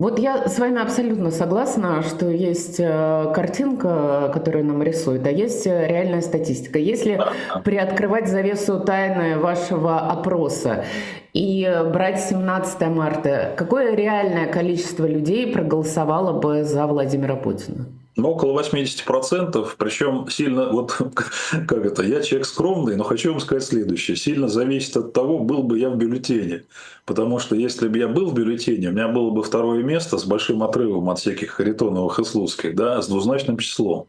Вот 0.02 0.18
я 0.18 0.48
с 0.48 0.58
вами 0.58 0.82
абсолютно 0.82 1.30
согласна, 1.30 2.02
что 2.02 2.28
есть 2.28 2.80
э, 2.80 3.32
картинка, 3.36 4.32
которую 4.34 4.66
нам 4.66 4.82
рисуют, 4.82 5.28
а 5.28 5.32
есть 5.32 5.68
э, 5.68 5.88
реальная 5.88 6.22
статистика. 6.22 6.80
Если 6.80 7.22
приоткрывать 7.64 8.28
завесу 8.28 8.80
тайны 8.80 9.38
вашего 9.38 10.00
опроса 10.00 10.86
и 11.34 11.70
брать 11.92 12.20
17 12.20 12.82
марта, 12.90 13.54
какое 13.56 13.96
реальное 13.96 14.52
количество 14.52 15.06
людей 15.06 15.52
проголосовало 15.52 16.40
бы 16.40 16.64
за 16.64 16.86
Владимира 16.88 17.36
Путина? 17.36 17.86
Ну, 18.18 18.32
около 18.32 18.62
80%, 18.62 19.70
причем 19.78 20.28
сильно, 20.30 20.70
вот 20.70 20.92
как 21.68 21.86
это, 21.86 22.04
я 22.04 22.22
человек 22.22 22.46
скромный, 22.46 22.98
но 22.98 23.04
хочу 23.04 23.32
вам 23.32 23.40
сказать 23.40 23.64
следующее. 23.64 24.18
Сильно 24.18 24.50
зависит 24.50 24.98
от 24.98 25.14
того, 25.14 25.40
был 25.40 25.64
бы 25.64 25.80
я 25.80 25.90
в 25.90 25.96
бюллетене. 25.96 26.64
Потому 27.06 27.40
что 27.40 27.56
если 27.56 27.88
бы 27.88 27.98
я 27.98 28.10
был 28.10 28.30
в 28.30 28.34
бюллетене, 28.34 28.90
у 28.90 28.92
меня 28.92 29.08
было 29.08 29.32
бы 29.32 29.44
второе 29.44 29.82
место 29.82 30.18
с 30.18 30.26
большим 30.26 30.62
отрывом 30.62 31.10
от 31.10 31.20
всяких 31.20 31.52
Харитоновых 31.52 32.20
и 32.20 32.26
Слуцких, 32.26 32.76
да, 32.76 33.02
с 33.02 33.08
двузначным 33.08 33.58
числом. 33.58 34.08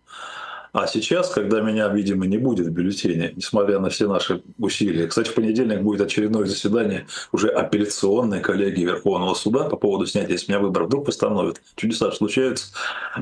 А 0.73 0.87
сейчас, 0.87 1.29
когда 1.29 1.61
меня, 1.61 1.87
видимо, 1.89 2.27
не 2.27 2.39
будет 2.39 2.67
в 2.67 2.71
бюллетене, 2.71 3.35
несмотря 3.37 3.79
на 3.79 3.91
все 3.91 4.09
наши 4.09 4.43
усилия, 4.59 5.07
кстати, 5.07 5.29
в 5.29 5.35
понедельник 5.35 5.83
будет 5.83 6.01
очередное 6.01 6.47
заседание 6.47 7.07
уже 7.31 7.49
апелляционной 7.49 8.41
коллегии 8.41 8.85
Верховного 8.85 9.35
суда 9.35 9.65
по 9.65 9.77
поводу 9.77 10.07
снятия 10.07 10.39
с 10.39 10.49
меня 10.49 10.61
выборов. 10.61 10.89
Вдруг 10.89 11.05
постановят. 11.05 11.61
Чудеса 11.77 12.11
случаются. 12.13 12.73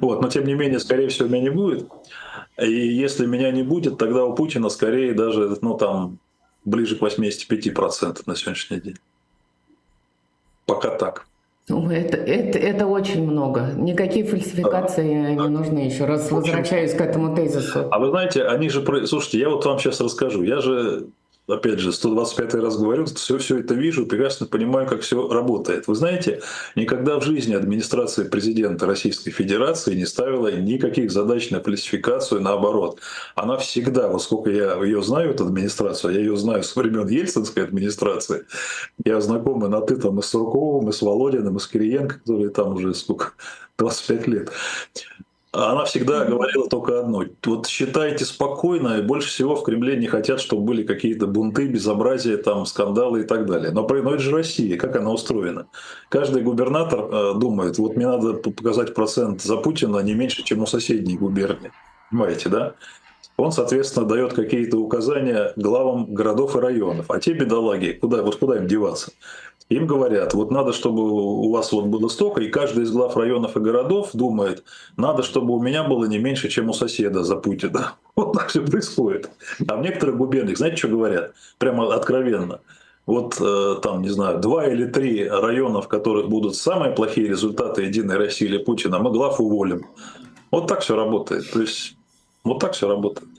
Вот. 0.00 0.22
Но, 0.22 0.28
тем 0.28 0.46
не 0.46 0.54
менее, 0.54 0.78
скорее 0.78 1.08
всего, 1.08 1.26
меня 1.26 1.42
не 1.42 1.50
будет. 1.50 1.88
И 2.56 2.70
если 2.70 3.26
меня 3.26 3.50
не 3.50 3.64
будет, 3.64 3.98
тогда 3.98 4.24
у 4.24 4.34
Путина 4.34 4.68
скорее 4.68 5.12
даже, 5.12 5.58
ну, 5.60 5.76
там, 5.76 6.20
ближе 6.64 6.94
к 6.94 7.02
85% 7.02 8.22
на 8.26 8.36
сегодняшний 8.36 8.80
день. 8.80 8.96
Пока 10.66 10.90
так. 10.90 11.26
Ну, 11.70 11.88
это, 11.88 12.16
это, 12.16 12.58
это 12.58 12.86
очень 12.86 13.24
много. 13.24 13.70
Никакие 13.76 14.24
фальсификации 14.24 15.36
да. 15.36 15.44
не 15.44 15.48
нужны. 15.48 15.78
Еще 15.78 16.04
раз 16.04 16.30
возвращаюсь 16.30 16.92
к 16.94 17.00
этому 17.00 17.34
тезису. 17.36 17.86
А 17.90 17.98
вы 18.00 18.10
знаете, 18.10 18.42
они 18.42 18.68
же... 18.68 18.84
Слушайте, 19.06 19.38
я 19.38 19.48
вот 19.48 19.64
вам 19.64 19.78
сейчас 19.78 20.00
расскажу. 20.00 20.42
Я 20.42 20.60
же 20.60 21.06
опять 21.52 21.78
же, 21.78 21.92
125 21.92 22.54
раз 22.54 22.76
говорю, 22.76 23.06
все, 23.06 23.38
все 23.38 23.58
это 23.58 23.74
вижу, 23.74 24.06
прекрасно 24.06 24.46
понимаю, 24.46 24.88
как 24.88 25.02
все 25.02 25.28
работает. 25.28 25.86
Вы 25.86 25.94
знаете, 25.94 26.42
никогда 26.76 27.18
в 27.18 27.24
жизни 27.24 27.54
администрация 27.54 28.28
президента 28.28 28.86
Российской 28.86 29.30
Федерации 29.30 29.94
не 29.94 30.06
ставила 30.06 30.50
никаких 30.52 31.10
задач 31.10 31.50
на 31.50 31.60
фальсификацию, 31.60 32.40
наоборот. 32.40 33.00
Она 33.34 33.56
всегда, 33.58 34.08
вот 34.08 34.22
сколько 34.22 34.50
я 34.50 34.74
ее 34.82 35.02
знаю, 35.02 35.30
эту 35.30 35.46
администрацию, 35.46 36.14
я 36.14 36.20
ее 36.20 36.36
знаю 36.36 36.62
с 36.62 36.74
времен 36.76 37.08
Ельцинской 37.08 37.64
администрации, 37.64 38.46
я 39.04 39.20
знакомый 39.20 39.68
на 39.68 39.80
ты 39.80 39.96
там 39.96 40.18
и 40.18 40.22
с 40.22 40.26
Сурковым, 40.26 40.88
и 40.88 40.92
с 40.92 41.02
Володиным, 41.02 41.56
и 41.56 41.60
с 41.60 41.66
Кириенко, 41.66 42.18
которые 42.20 42.50
там 42.50 42.74
уже 42.74 42.94
сколько, 42.94 43.32
25 43.78 44.26
лет. 44.28 44.50
Она 45.52 45.84
всегда 45.84 46.24
говорила 46.24 46.68
только 46.68 47.00
одно. 47.00 47.24
Вот 47.44 47.66
считайте 47.66 48.24
спокойно, 48.24 48.98
и 48.98 49.02
больше 49.02 49.28
всего 49.28 49.56
в 49.56 49.64
Кремле 49.64 49.96
не 49.96 50.06
хотят, 50.06 50.40
чтобы 50.40 50.62
были 50.62 50.84
какие-то 50.84 51.26
бунты, 51.26 51.66
безобразия, 51.66 52.36
там, 52.36 52.64
скандалы 52.66 53.22
и 53.22 53.24
так 53.24 53.46
далее. 53.46 53.72
Но, 53.72 53.86
но 53.88 54.14
это 54.14 54.22
же 54.22 54.30
Россия, 54.30 54.78
как 54.78 54.94
она 54.94 55.10
устроена. 55.10 55.66
Каждый 56.08 56.42
губернатор 56.42 57.00
э, 57.00 57.34
думает, 57.34 57.78
вот 57.78 57.96
мне 57.96 58.06
надо 58.06 58.34
показать 58.34 58.94
процент 58.94 59.42
за 59.42 59.56
Путина 59.56 59.98
не 59.98 60.14
меньше, 60.14 60.44
чем 60.44 60.62
у 60.62 60.66
соседней 60.66 61.16
губернии. 61.16 61.72
Понимаете, 62.10 62.48
да? 62.48 62.74
Он, 63.36 63.50
соответственно, 63.50 64.06
дает 64.06 64.34
какие-то 64.34 64.76
указания 64.76 65.52
главам 65.56 66.14
городов 66.14 66.54
и 66.54 66.60
районов. 66.60 67.06
А 67.08 67.18
те 67.18 67.32
бедолаги, 67.32 67.98
куда, 68.00 68.22
вот 68.22 68.36
куда 68.36 68.56
им 68.56 68.68
деваться? 68.68 69.12
Им 69.70 69.86
говорят, 69.86 70.34
вот 70.34 70.50
надо, 70.50 70.72
чтобы 70.72 71.00
у 71.02 71.48
вас 71.52 71.70
вот 71.70 71.86
было 71.86 72.08
столько, 72.08 72.42
и 72.42 72.48
каждый 72.48 72.82
из 72.82 72.90
глав 72.90 73.16
районов 73.16 73.56
и 73.56 73.60
городов 73.60 74.10
думает, 74.12 74.64
надо, 74.96 75.22
чтобы 75.22 75.54
у 75.54 75.62
меня 75.62 75.84
было 75.84 76.06
не 76.06 76.18
меньше, 76.18 76.48
чем 76.48 76.70
у 76.70 76.72
соседа 76.72 77.22
за 77.22 77.36
Путина. 77.36 77.94
Вот 78.16 78.32
так 78.32 78.48
все 78.48 78.60
происходит. 78.62 79.30
А 79.68 79.76
в 79.76 79.82
некоторых 79.82 80.16
губерниях, 80.16 80.58
знаете, 80.58 80.76
что 80.76 80.88
говорят? 80.88 81.32
Прямо 81.58 81.94
откровенно. 81.94 82.60
Вот 83.06 83.40
э, 83.40 83.76
там, 83.80 84.02
не 84.02 84.10
знаю, 84.10 84.40
два 84.40 84.66
или 84.66 84.86
три 84.86 85.26
района, 85.26 85.80
в 85.80 85.88
которых 85.88 86.28
будут 86.28 86.56
самые 86.56 86.92
плохие 86.92 87.28
результаты 87.28 87.82
Единой 87.82 88.16
России 88.16 88.46
или 88.46 88.58
Путина, 88.58 88.98
мы 88.98 89.10
глав 89.12 89.40
уволим. 89.40 89.86
Вот 90.50 90.66
так 90.66 90.80
все 90.80 90.96
работает. 90.96 91.50
То 91.52 91.60
есть 91.60 91.96
вот 92.44 92.58
так 92.58 92.72
все 92.72 92.88
работает. 92.88 93.30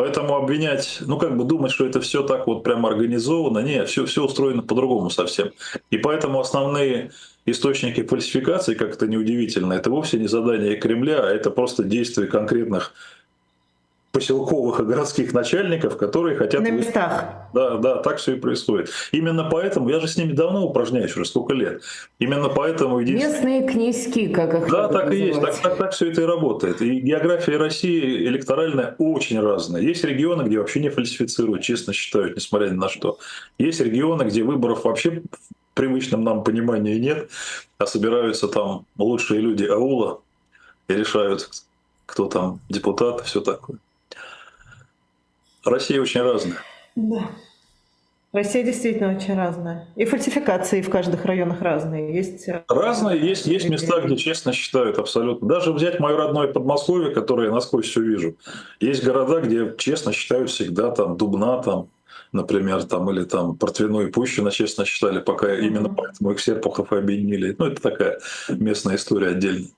Поэтому 0.00 0.36
обвинять, 0.36 0.96
ну 1.02 1.18
как 1.18 1.36
бы 1.36 1.44
думать, 1.44 1.72
что 1.72 1.84
это 1.84 2.00
все 2.00 2.22
так 2.22 2.46
вот 2.46 2.64
прямо 2.64 2.88
организовано, 2.88 3.58
нет, 3.58 3.86
все, 3.86 4.06
все 4.06 4.24
устроено 4.24 4.62
по-другому 4.62 5.10
совсем. 5.10 5.50
И 5.90 5.98
поэтому 5.98 6.40
основные 6.40 7.10
источники 7.44 8.02
фальсификации, 8.02 8.76
как 8.76 8.94
это 8.94 9.06
неудивительно, 9.06 9.74
это 9.74 9.90
вовсе 9.90 10.18
не 10.18 10.26
задание 10.26 10.76
Кремля, 10.76 11.20
а 11.20 11.28
это 11.28 11.50
просто 11.50 11.84
действия 11.84 12.28
конкретных 12.28 12.94
поселковых 14.12 14.80
и 14.80 14.82
городских 14.82 15.32
начальников, 15.32 15.96
которые 15.96 16.36
хотят... 16.36 16.62
На 16.62 16.70
местах. 16.70 17.24
Да, 17.54 17.76
да, 17.76 17.96
так 17.96 18.16
все 18.16 18.34
и 18.34 18.38
происходит. 18.38 18.90
Именно 19.12 19.48
поэтому, 19.50 19.88
я 19.88 20.00
же 20.00 20.08
с 20.08 20.16
ними 20.16 20.32
давно 20.32 20.66
упражняюсь, 20.66 21.14
уже 21.14 21.24
сколько 21.24 21.54
лет. 21.54 21.82
Именно 22.18 22.48
поэтому... 22.48 22.98
Единственное... 22.98 23.60
Местные 23.60 23.68
князьки, 23.68 24.28
как 24.28 24.54
их 24.54 24.70
Да, 24.70 24.88
так 24.88 25.06
называть. 25.06 25.14
и 25.14 25.26
есть, 25.26 25.40
так, 25.40 25.58
так, 25.60 25.76
так 25.76 25.92
все 25.92 26.10
это 26.10 26.22
и 26.22 26.24
работает. 26.24 26.82
И 26.82 27.00
география 27.00 27.56
России 27.56 28.26
электоральная 28.26 28.96
очень 28.98 29.40
разная. 29.40 29.80
Есть 29.80 30.02
регионы, 30.02 30.42
где 30.42 30.58
вообще 30.58 30.80
не 30.80 30.88
фальсифицируют, 30.88 31.62
честно 31.62 31.92
считают, 31.92 32.34
несмотря 32.34 32.68
ни 32.68 32.74
на 32.74 32.88
что. 32.88 33.18
Есть 33.58 33.80
регионы, 33.80 34.24
где 34.24 34.42
выборов 34.42 34.84
вообще 34.84 35.10
в 35.10 35.22
привычном 35.74 36.24
нам 36.24 36.42
понимании 36.42 36.98
нет, 36.98 37.30
а 37.78 37.86
собираются 37.86 38.48
там 38.48 38.86
лучшие 38.98 39.40
люди 39.40 39.64
аула 39.64 40.20
и 40.88 40.94
решают, 40.94 41.48
кто 42.06 42.26
там 42.26 42.60
депутат 42.68 43.20
и 43.20 43.24
все 43.24 43.40
такое. 43.40 43.78
Россия 45.64 46.00
очень 46.00 46.22
разная. 46.22 46.58
Да. 46.96 47.30
Россия 48.32 48.62
действительно 48.62 49.16
очень 49.16 49.34
разная. 49.34 49.88
И 49.96 50.04
фальсификации 50.04 50.82
в 50.82 50.90
каждых 50.90 51.24
районах 51.24 51.62
разные. 51.62 52.14
Есть 52.14 52.48
э, 52.48 52.62
разные, 52.68 53.20
есть, 53.20 53.46
есть 53.46 53.68
места, 53.68 54.00
где 54.02 54.16
честно 54.16 54.52
считают 54.52 54.98
абсолютно. 54.98 55.48
Даже 55.48 55.72
взять 55.72 55.98
мое 55.98 56.16
родное 56.16 56.46
Подмосковье, 56.46 57.12
которое 57.12 57.48
я 57.48 57.52
насквозь 57.52 57.86
все 57.86 58.02
вижу. 58.02 58.36
Есть 58.78 59.04
города, 59.04 59.40
где 59.40 59.74
честно 59.76 60.12
считают 60.12 60.50
всегда 60.50 60.92
там 60.92 61.16
Дубна, 61.16 61.60
там 61.60 61.88
например, 62.32 62.84
там, 62.84 63.10
или 63.10 63.24
там 63.24 63.56
Портвину 63.56 64.02
и 64.02 64.10
Пущина, 64.10 64.52
честно 64.52 64.84
считали, 64.84 65.18
пока 65.18 65.52
именно 65.52 65.88
поэтому 65.88 66.30
их 66.30 66.40
Серпухов 66.40 66.92
объединили. 66.92 67.56
Ну, 67.58 67.66
это 67.66 67.82
такая 67.82 68.20
местная 68.48 68.94
история 68.94 69.30
отдельная. 69.30 69.70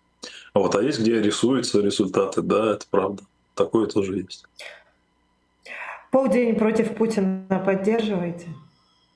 Вот. 0.53 0.75
А 0.75 0.83
есть, 0.83 1.01
где 1.01 1.23
рисуются 1.23 1.81
результаты, 1.81 2.43
да, 2.43 2.73
это 2.73 2.85
правда. 2.91 3.23
Такое 3.55 3.87
тоже 3.87 4.19
есть. 4.19 4.45
Полдень 6.13 6.57
против 6.57 6.95
Путина 6.95 7.63
поддерживаете? 7.65 8.47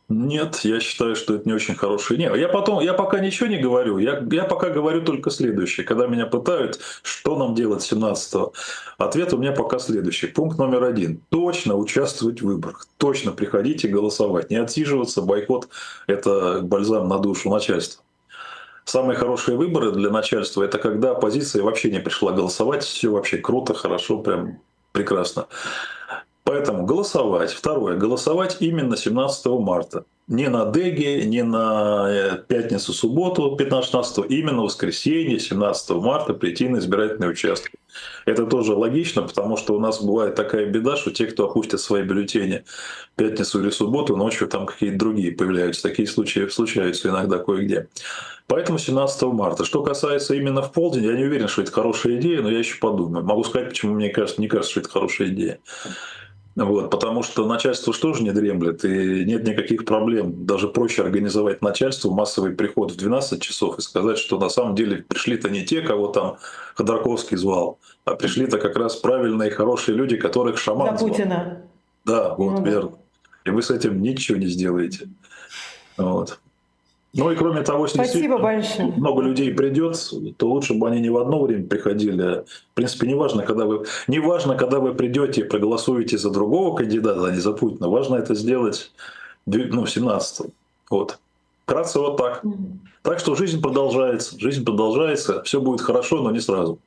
Нет, 0.08 0.60
я 0.62 0.80
считаю, 0.80 1.14
что 1.14 1.34
это 1.34 1.46
не 1.46 1.52
очень 1.52 1.74
хорошая 1.74 2.16
идея. 2.16 2.32
Я 2.34 2.48
потом, 2.48 2.80
я 2.80 2.94
пока 2.94 3.20
ничего 3.20 3.48
не 3.48 3.58
говорю, 3.58 3.98
я, 3.98 4.24
я 4.30 4.44
пока 4.44 4.70
говорю 4.70 5.02
только 5.02 5.30
следующее. 5.30 5.84
Когда 5.84 6.06
меня 6.06 6.24
пытают, 6.24 6.80
что 7.02 7.36
нам 7.36 7.54
делать 7.54 7.82
17-го, 7.82 8.54
ответ 8.96 9.34
у 9.34 9.38
меня 9.38 9.52
пока 9.52 9.78
следующий. 9.78 10.28
Пункт 10.28 10.58
номер 10.58 10.84
один. 10.84 11.20
Точно 11.28 11.76
участвовать 11.76 12.40
в 12.40 12.46
выборах. 12.46 12.86
Точно 12.96 13.32
приходите 13.32 13.88
голосовать. 13.88 14.48
Не 14.48 14.56
отсиживаться, 14.56 15.20
бойкот– 15.20 15.68
это 16.06 16.60
бальзам 16.62 17.08
на 17.08 17.18
душу 17.18 17.50
начальства. 17.50 18.02
Самые 18.86 19.18
хорошие 19.18 19.58
выборы 19.58 19.92
для 19.92 20.08
начальства– 20.08 20.62
это 20.64 20.78
когда 20.78 21.10
оппозиция 21.10 21.62
вообще 21.62 21.90
не 21.90 22.00
пришла 22.00 22.32
голосовать, 22.32 22.84
все 22.84 23.10
вообще 23.10 23.36
круто, 23.36 23.74
хорошо, 23.74 24.18
прям 24.18 24.60
прекрасно. 24.92 25.46
Поэтому 26.46 26.86
голосовать. 26.86 27.50
Второе. 27.52 27.96
Голосовать 27.96 28.58
именно 28.60 28.96
17 28.96 29.46
марта. 29.46 30.04
Не 30.28 30.48
на 30.48 30.64
Деге, 30.64 31.24
не 31.24 31.44
на 31.44 32.06
э, 32.08 32.38
пятницу, 32.48 32.92
субботу 32.92 33.56
15-16, 33.56 34.26
именно 34.26 34.62
воскресенье 34.62 35.38
17 35.38 35.90
марта 35.90 36.34
прийти 36.34 36.68
на 36.68 36.78
избирательный 36.78 37.30
участок. 37.30 37.70
Это 38.24 38.44
тоже 38.46 38.74
логично, 38.74 39.22
потому 39.22 39.56
что 39.56 39.76
у 39.76 39.80
нас 39.80 40.02
бывает 40.02 40.34
такая 40.34 40.66
беда, 40.66 40.96
что 40.96 41.12
те, 41.12 41.26
кто 41.26 41.48
опустят 41.48 41.80
свои 41.80 42.02
бюллетени 42.02 42.64
в 43.12 43.16
пятницу 43.16 43.62
или 43.62 43.70
субботу, 43.70 44.16
ночью 44.16 44.48
там 44.48 44.66
какие-то 44.66 44.98
другие 44.98 45.30
появляются. 45.30 45.82
Такие 45.82 46.08
случаи 46.08 46.48
случаются 46.48 47.08
иногда 47.08 47.38
кое-где. 47.38 47.86
Поэтому 48.48 48.78
17 48.78 49.22
марта. 49.22 49.64
Что 49.64 49.84
касается 49.84 50.34
именно 50.34 50.60
в 50.60 50.72
полдень, 50.72 51.04
я 51.04 51.12
не 51.12 51.24
уверен, 51.24 51.46
что 51.46 51.62
это 51.62 51.70
хорошая 51.70 52.16
идея, 52.16 52.42
но 52.42 52.50
я 52.50 52.58
еще 52.58 52.78
подумаю. 52.78 53.24
Могу 53.24 53.44
сказать, 53.44 53.68
почему 53.68 53.94
мне 53.94 54.08
кажется, 54.08 54.40
не 54.40 54.48
кажется, 54.48 54.72
что 54.72 54.80
это 54.80 54.88
хорошая 54.88 55.28
идея. 55.28 55.60
Вот, 56.56 56.90
потому 56.90 57.22
что 57.22 57.46
начальство 57.46 57.92
что 57.92 58.14
же 58.14 58.22
не 58.22 58.32
дремлет, 58.32 58.82
и 58.82 59.26
нет 59.26 59.46
никаких 59.46 59.84
проблем. 59.84 60.46
Даже 60.46 60.68
проще 60.68 61.02
организовать 61.02 61.60
начальству 61.60 62.10
массовый 62.10 62.52
приход 62.52 62.92
в 62.92 62.96
12 62.96 63.42
часов 63.42 63.78
и 63.78 63.82
сказать, 63.82 64.16
что 64.16 64.38
на 64.38 64.48
самом 64.48 64.74
деле 64.74 65.04
пришли-то 65.06 65.50
не 65.50 65.66
те, 65.66 65.82
кого 65.82 66.08
там 66.08 66.38
Ходорковский 66.74 67.36
звал, 67.36 67.78
а 68.06 68.14
пришли-то 68.14 68.56
как 68.56 68.74
раз 68.76 68.96
правильные, 68.96 69.50
хорошие 69.50 69.96
люди, 69.96 70.16
которых 70.16 70.56
шаман 70.58 70.96
За 70.96 71.04
Путина. 71.04 71.62
Да, 72.06 72.34
вот, 72.34 72.60
ну, 72.60 72.64
верно. 72.64 72.92
И 73.44 73.50
вы 73.50 73.62
с 73.62 73.70
этим 73.70 74.00
ничего 74.00 74.38
не 74.38 74.46
сделаете. 74.46 75.08
Вот. 75.98 76.40
Ну 77.16 77.30
и 77.30 77.36
кроме 77.36 77.62
того, 77.62 77.86
если 77.86 77.96
Спасибо 77.96 78.38
большое. 78.38 78.88
много 78.88 79.22
людей 79.22 79.52
придет, 79.54 79.96
то 80.36 80.48
лучше 80.48 80.74
бы 80.74 80.88
они 80.88 81.00
не 81.00 81.08
в 81.08 81.16
одно 81.16 81.42
время 81.42 81.66
приходили. 81.66 82.22
А, 82.22 82.44
в 82.44 82.74
принципе, 82.74 83.06
не 83.06 83.14
важно, 83.14 83.42
когда 83.42 83.64
вы, 83.64 83.84
не 84.06 84.18
важно, 84.18 84.54
когда 84.54 84.80
вы 84.80 84.94
придете 84.94 85.40
и 85.40 85.44
проголосуете 85.44 86.18
за 86.18 86.30
другого 86.30 86.76
кандидата, 86.76 87.26
а 87.26 87.30
не 87.30 87.40
за 87.40 87.52
Путина. 87.52 87.88
Важно 87.88 88.16
это 88.16 88.34
сделать 88.34 88.92
ну, 89.46 89.86
17 89.86 90.46
Вот. 90.90 91.18
Вкратце 91.64 91.98
вот 91.98 92.16
так. 92.16 92.42
Так 93.02 93.18
что 93.18 93.34
жизнь 93.34 93.60
продолжается. 93.60 94.38
Жизнь 94.38 94.64
продолжается. 94.64 95.42
Все 95.42 95.60
будет 95.60 95.80
хорошо, 95.80 96.20
но 96.20 96.30
не 96.30 96.40
сразу. 96.40 96.78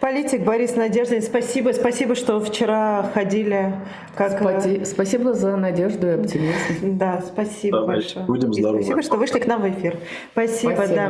Политик 0.00 0.44
Борис 0.44 0.76
Надеждин, 0.76 1.22
спасибо. 1.22 1.72
Спасибо, 1.72 2.14
что 2.14 2.40
вчера 2.40 3.10
ходили. 3.14 3.72
Как... 4.14 4.38
Спаси... 4.38 4.84
Спасибо 4.84 5.32
за 5.34 5.56
надежду 5.56 6.06
и 6.06 6.10
оптимизм. 6.10 6.98
Да, 6.98 7.22
спасибо 7.26 7.80
Давайте. 7.80 8.02
большое. 8.02 8.26
Будем 8.26 8.52
здоровы. 8.52 8.82
спасибо, 8.82 9.02
что 9.02 9.16
вышли 9.16 9.38
к 9.38 9.46
нам 9.46 9.62
в 9.62 9.70
эфир. 9.70 9.98
Спасибо, 10.32 10.72
спасибо. 10.72 10.96
да. 10.96 11.08